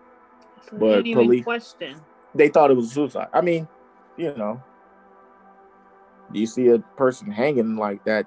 [0.71, 1.97] So But they didn't even police- question.
[2.35, 3.29] they thought it was suicide.
[3.33, 3.67] I mean,
[4.17, 4.63] you know,
[6.33, 8.27] you see a person hanging like that,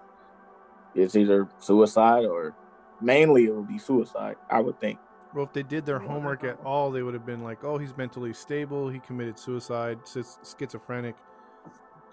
[0.95, 2.55] it's either suicide or
[3.01, 4.99] mainly it would be suicide, I would think.
[5.33, 7.95] Well, if they did their homework at all, they would have been like, "Oh, he's
[7.95, 8.89] mentally stable.
[8.89, 9.99] He committed suicide.
[10.07, 11.15] Sch- Schizophrenic.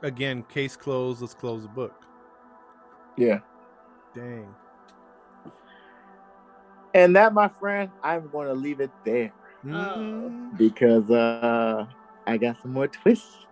[0.03, 1.23] Again, case closed.
[1.23, 1.95] Let's close the book."
[3.17, 3.39] Yeah.
[4.15, 4.55] Dang.
[6.93, 9.33] And that, my friend, I'm going to leave it there
[9.65, 10.57] Mm.
[10.57, 11.87] because uh,
[12.27, 13.46] I got some more twists.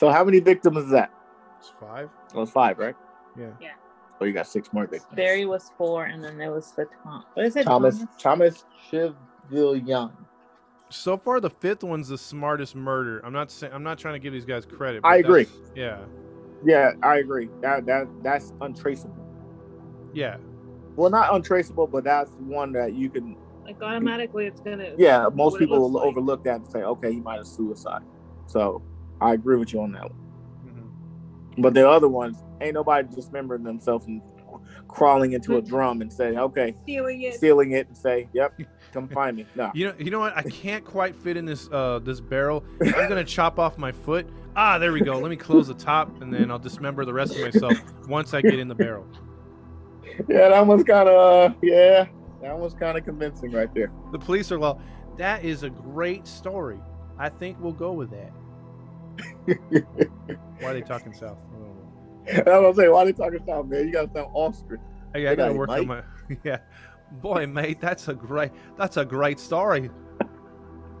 [0.00, 1.10] So, how many victims is that?
[1.58, 2.08] It's five.
[2.32, 2.94] Well, it's five, right?
[3.38, 3.48] Yeah.
[3.60, 3.72] Yeah.
[4.18, 5.14] Oh, you got six more victims.
[5.14, 7.26] Barry was four, and then there was the Tom.
[7.34, 7.64] What is it?
[7.64, 10.12] Thomas Thomas Chivillon.
[10.88, 13.20] So far, the fifth one's the smartest murder.
[13.26, 15.02] I'm not saying I'm not trying to give these guys credit.
[15.04, 15.46] I agree.
[15.76, 15.98] Yeah.
[16.64, 17.50] Yeah, I agree.
[17.60, 19.14] That that that's untraceable.
[20.14, 20.38] Yeah.
[20.96, 23.36] Well, not untraceable, but that's one that you can
[23.66, 24.94] Like automatically, it's gonna.
[24.96, 26.06] yeah, most people will like.
[26.06, 28.00] overlook that and say, okay, he might have suicide.
[28.46, 28.82] So
[29.20, 30.20] I agree with you on that one.
[30.66, 31.62] Mhm.
[31.62, 34.22] But the other ones, ain't nobody dismembering themselves and
[34.88, 37.34] crawling into a drum and say, okay, Stealing it.
[37.34, 38.58] stealing it and say, yep,
[38.92, 39.46] come find me.
[39.54, 39.70] No.
[39.74, 40.36] You know, you know what?
[40.36, 42.64] I can't quite fit in this uh this barrel.
[42.80, 44.28] I'm gonna chop off my foot.
[44.56, 45.16] Ah, there we go.
[45.18, 47.74] Let me close the top, and then I'll dismember the rest of myself
[48.08, 49.06] once I get in the barrel.
[50.28, 52.06] Yeah, that was kind of, uh, yeah,
[52.42, 53.92] that was kind of convincing right there.
[54.10, 54.80] The police are well.
[55.18, 56.80] That is a great story.
[57.16, 58.32] I think we'll go with that.
[60.60, 61.38] Why are they talking south?
[61.48, 62.52] I don't know.
[62.52, 63.86] I was gonna say, why they talking south, man?
[63.86, 64.82] You gotta sound Austrian.
[65.14, 66.02] Hey, I gotta got work on my.
[66.44, 66.58] Yeah,
[67.20, 68.52] boy, mate, that's a great.
[68.78, 69.90] That's a great story.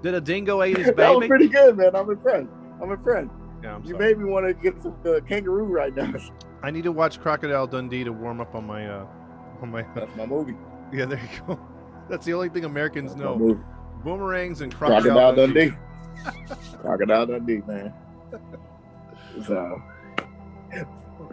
[0.02, 1.28] Did a dingo eat his that was baby?
[1.28, 1.94] pretty good, man.
[1.94, 2.48] I'm impressed.
[2.82, 3.30] I'm impressed.
[3.62, 4.06] Yeah, I'm You sorry.
[4.08, 6.12] made me want to get some uh, kangaroo right now.
[6.62, 8.88] I need to watch Crocodile Dundee to warm up on my.
[8.88, 9.06] uh
[9.62, 9.82] On my.
[9.94, 10.56] That's my movie.
[10.92, 11.60] Yeah, there you go.
[12.08, 13.60] That's the only thing Americans That's know.
[14.02, 15.70] Boomerangs and crocodile, Crocodile Dundee.
[16.24, 16.54] Dundee.
[16.80, 17.92] Crocodile Dundee, man.
[19.46, 19.80] So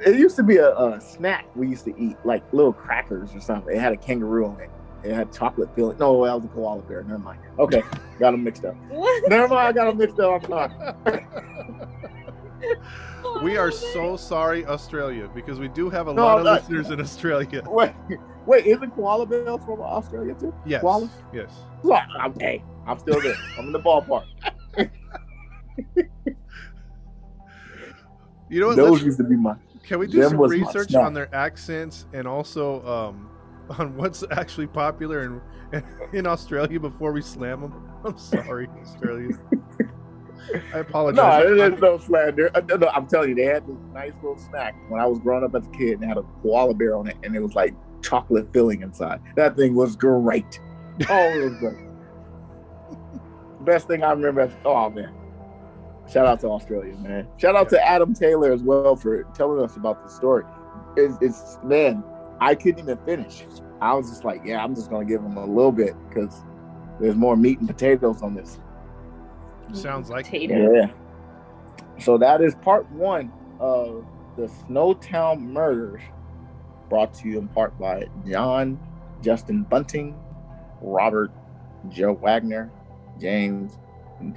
[0.06, 3.40] it used to be a, a snack we used to eat, like little crackers or
[3.40, 3.76] something.
[3.76, 4.70] It had a kangaroo on it.
[5.04, 5.98] It had chocolate filling.
[5.98, 7.04] No, that was a koala bear.
[7.04, 7.40] Never mind.
[7.60, 7.82] Okay,
[8.20, 8.76] got them mixed up.
[8.90, 9.30] What?
[9.30, 10.44] Never mind, I got them mixed up.
[10.44, 10.48] I'm
[11.06, 11.28] sorry.
[13.44, 16.90] We are so sorry, Australia, because we do have a No, lot of uh, listeners
[16.90, 17.64] in Australia.
[17.68, 17.94] Wait,
[18.46, 20.54] wait, isn't koala bears from Australia too?
[20.66, 20.84] Yes.
[20.84, 21.10] Koalas?
[21.34, 21.52] Yes.
[21.84, 23.36] Look, I'm, hey, I'm still there.
[23.58, 24.26] I'm in the ballpark.
[28.50, 28.78] You know what?
[28.78, 29.56] Those used to be my.
[29.84, 33.30] can we do some research on their accents and also um,
[33.80, 35.84] on what's actually popular in
[36.14, 37.90] in Australia before we slam them?
[38.06, 39.38] I'm sorry, Australia.
[40.74, 41.44] I apologize.
[41.44, 42.50] No, there's no slander.
[42.56, 45.20] Uh, No, no, I'm telling you, they had this nice little snack when I was
[45.20, 47.54] growing up as a kid, and had a koala bear on it, and it was
[47.54, 49.20] like chocolate filling inside.
[49.36, 50.62] That thing was great.
[51.10, 51.78] Oh, it was great.
[53.66, 54.50] Best thing I remember.
[54.64, 55.14] Oh man,
[56.10, 57.28] shout out to Australia, man.
[57.38, 60.44] Shout out to Adam Taylor as well for telling us about the story.
[60.96, 62.04] It's, it's man,
[62.40, 63.46] I couldn't even finish.
[63.82, 66.44] I was just like, yeah, I'm just gonna give him a little bit because
[67.00, 68.60] there's more meat and potatoes on this.
[69.74, 70.74] Sounds like Potato.
[70.74, 70.92] Yeah.
[72.00, 74.06] So that is part one of
[74.38, 76.02] the Snowtown murders,
[76.90, 78.80] brought to you in part by John
[79.22, 80.16] Justin Bunting,
[80.82, 81.32] Robert
[81.90, 82.72] Joe Wagner,
[83.20, 83.78] James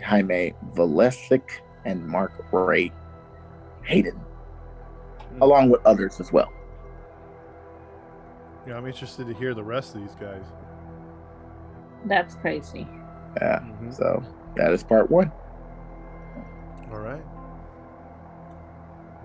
[0.02, 2.92] Jaime Vlassakis, and Mark Ray
[3.82, 4.20] Haydon,
[5.40, 6.52] along with others as well.
[8.66, 10.44] Yeah, I'm interested to hear the rest of these guys.
[12.04, 12.86] That's crazy.
[13.40, 13.60] Yeah.
[13.60, 13.94] Mhm.
[13.94, 14.22] So
[14.56, 15.32] that is part one.
[16.92, 17.22] All right.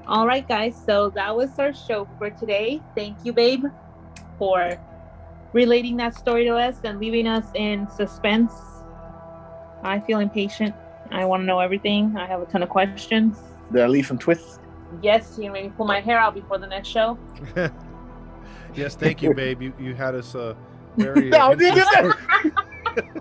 [0.07, 0.81] All right, guys.
[0.85, 2.81] So that was our show for today.
[2.95, 3.65] Thank you, babe,
[4.37, 4.71] for
[5.51, 8.74] relating that story to us and leaving us in suspense.
[9.85, 10.73] I feel impatient.
[11.11, 12.15] I want to know everything.
[12.17, 13.37] I have a ton of questions.
[13.71, 14.59] Did I leave some twists?
[15.01, 17.17] Yes, you made me pull my hair out before the next show.
[18.75, 19.61] yes, thank you, babe.
[19.61, 20.55] You you had us uh
[20.97, 21.29] very.
[21.29, 21.81] No, uh, did you?
[21.81, 23.15] interested-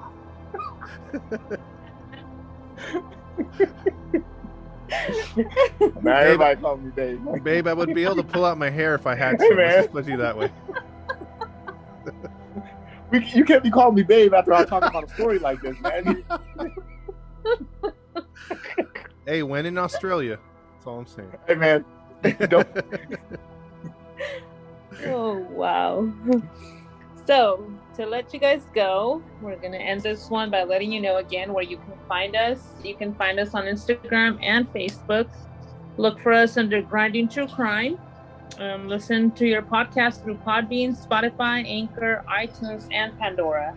[6.03, 7.21] Now everybody call me Dave.
[7.43, 9.55] babe, I would be able to pull out my hair if I had Hey, to.
[9.55, 9.67] man.
[9.67, 10.51] Let's just put it that way.
[13.15, 15.77] We, you can't be calling me babe after I talk about a story like this,
[15.81, 16.25] man.
[19.27, 20.39] Hey, when in Australia,
[20.75, 21.33] that's all I'm saying.
[21.47, 21.83] Hey, man.
[22.49, 22.69] Don't,
[25.07, 26.13] Oh, wow.
[27.27, 31.01] So, to let you guys go, we're going to end this one by letting you
[31.01, 32.59] know again where you can find us.
[32.83, 35.31] You can find us on Instagram and Facebook.
[35.97, 37.99] Look for us under Grinding True Crime.
[38.59, 43.77] Um, listen to your podcast through Podbean, Spotify, Anchor, iTunes, and Pandora.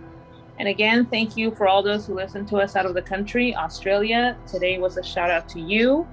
[0.60, 3.56] And again, thank you for all those who listen to us out of the country,
[3.56, 4.38] Australia.
[4.48, 6.08] Today was a shout out to you.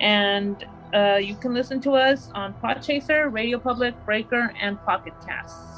[0.00, 5.75] And uh, you can listen to us on Podchaser, Radio Public, Breaker, and Pocket Cast.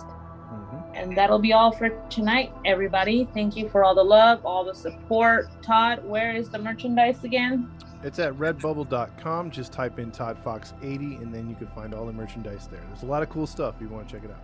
[0.94, 3.28] And that'll be all for tonight, everybody.
[3.34, 5.48] Thank you for all the love, all the support.
[5.62, 7.70] Todd, where is the merchandise again?
[8.02, 9.50] It's at redbubble.com.
[9.50, 12.82] Just type in Todd Fox 80 and then you can find all the merchandise there.
[12.88, 14.42] There's a lot of cool stuff if you want to check it out.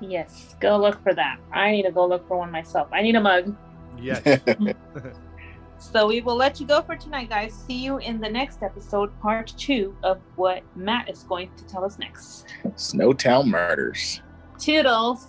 [0.00, 1.38] Yes, go look for that.
[1.52, 2.88] I need to go look for one myself.
[2.92, 3.54] I need a mug.
[4.00, 4.22] Yes.
[5.78, 7.54] So we will let you go for tonight, guys.
[7.54, 11.84] See you in the next episode, part two of what Matt is going to tell
[11.84, 12.46] us next.
[12.74, 14.20] Snowtown murders.
[14.58, 15.28] Toodles.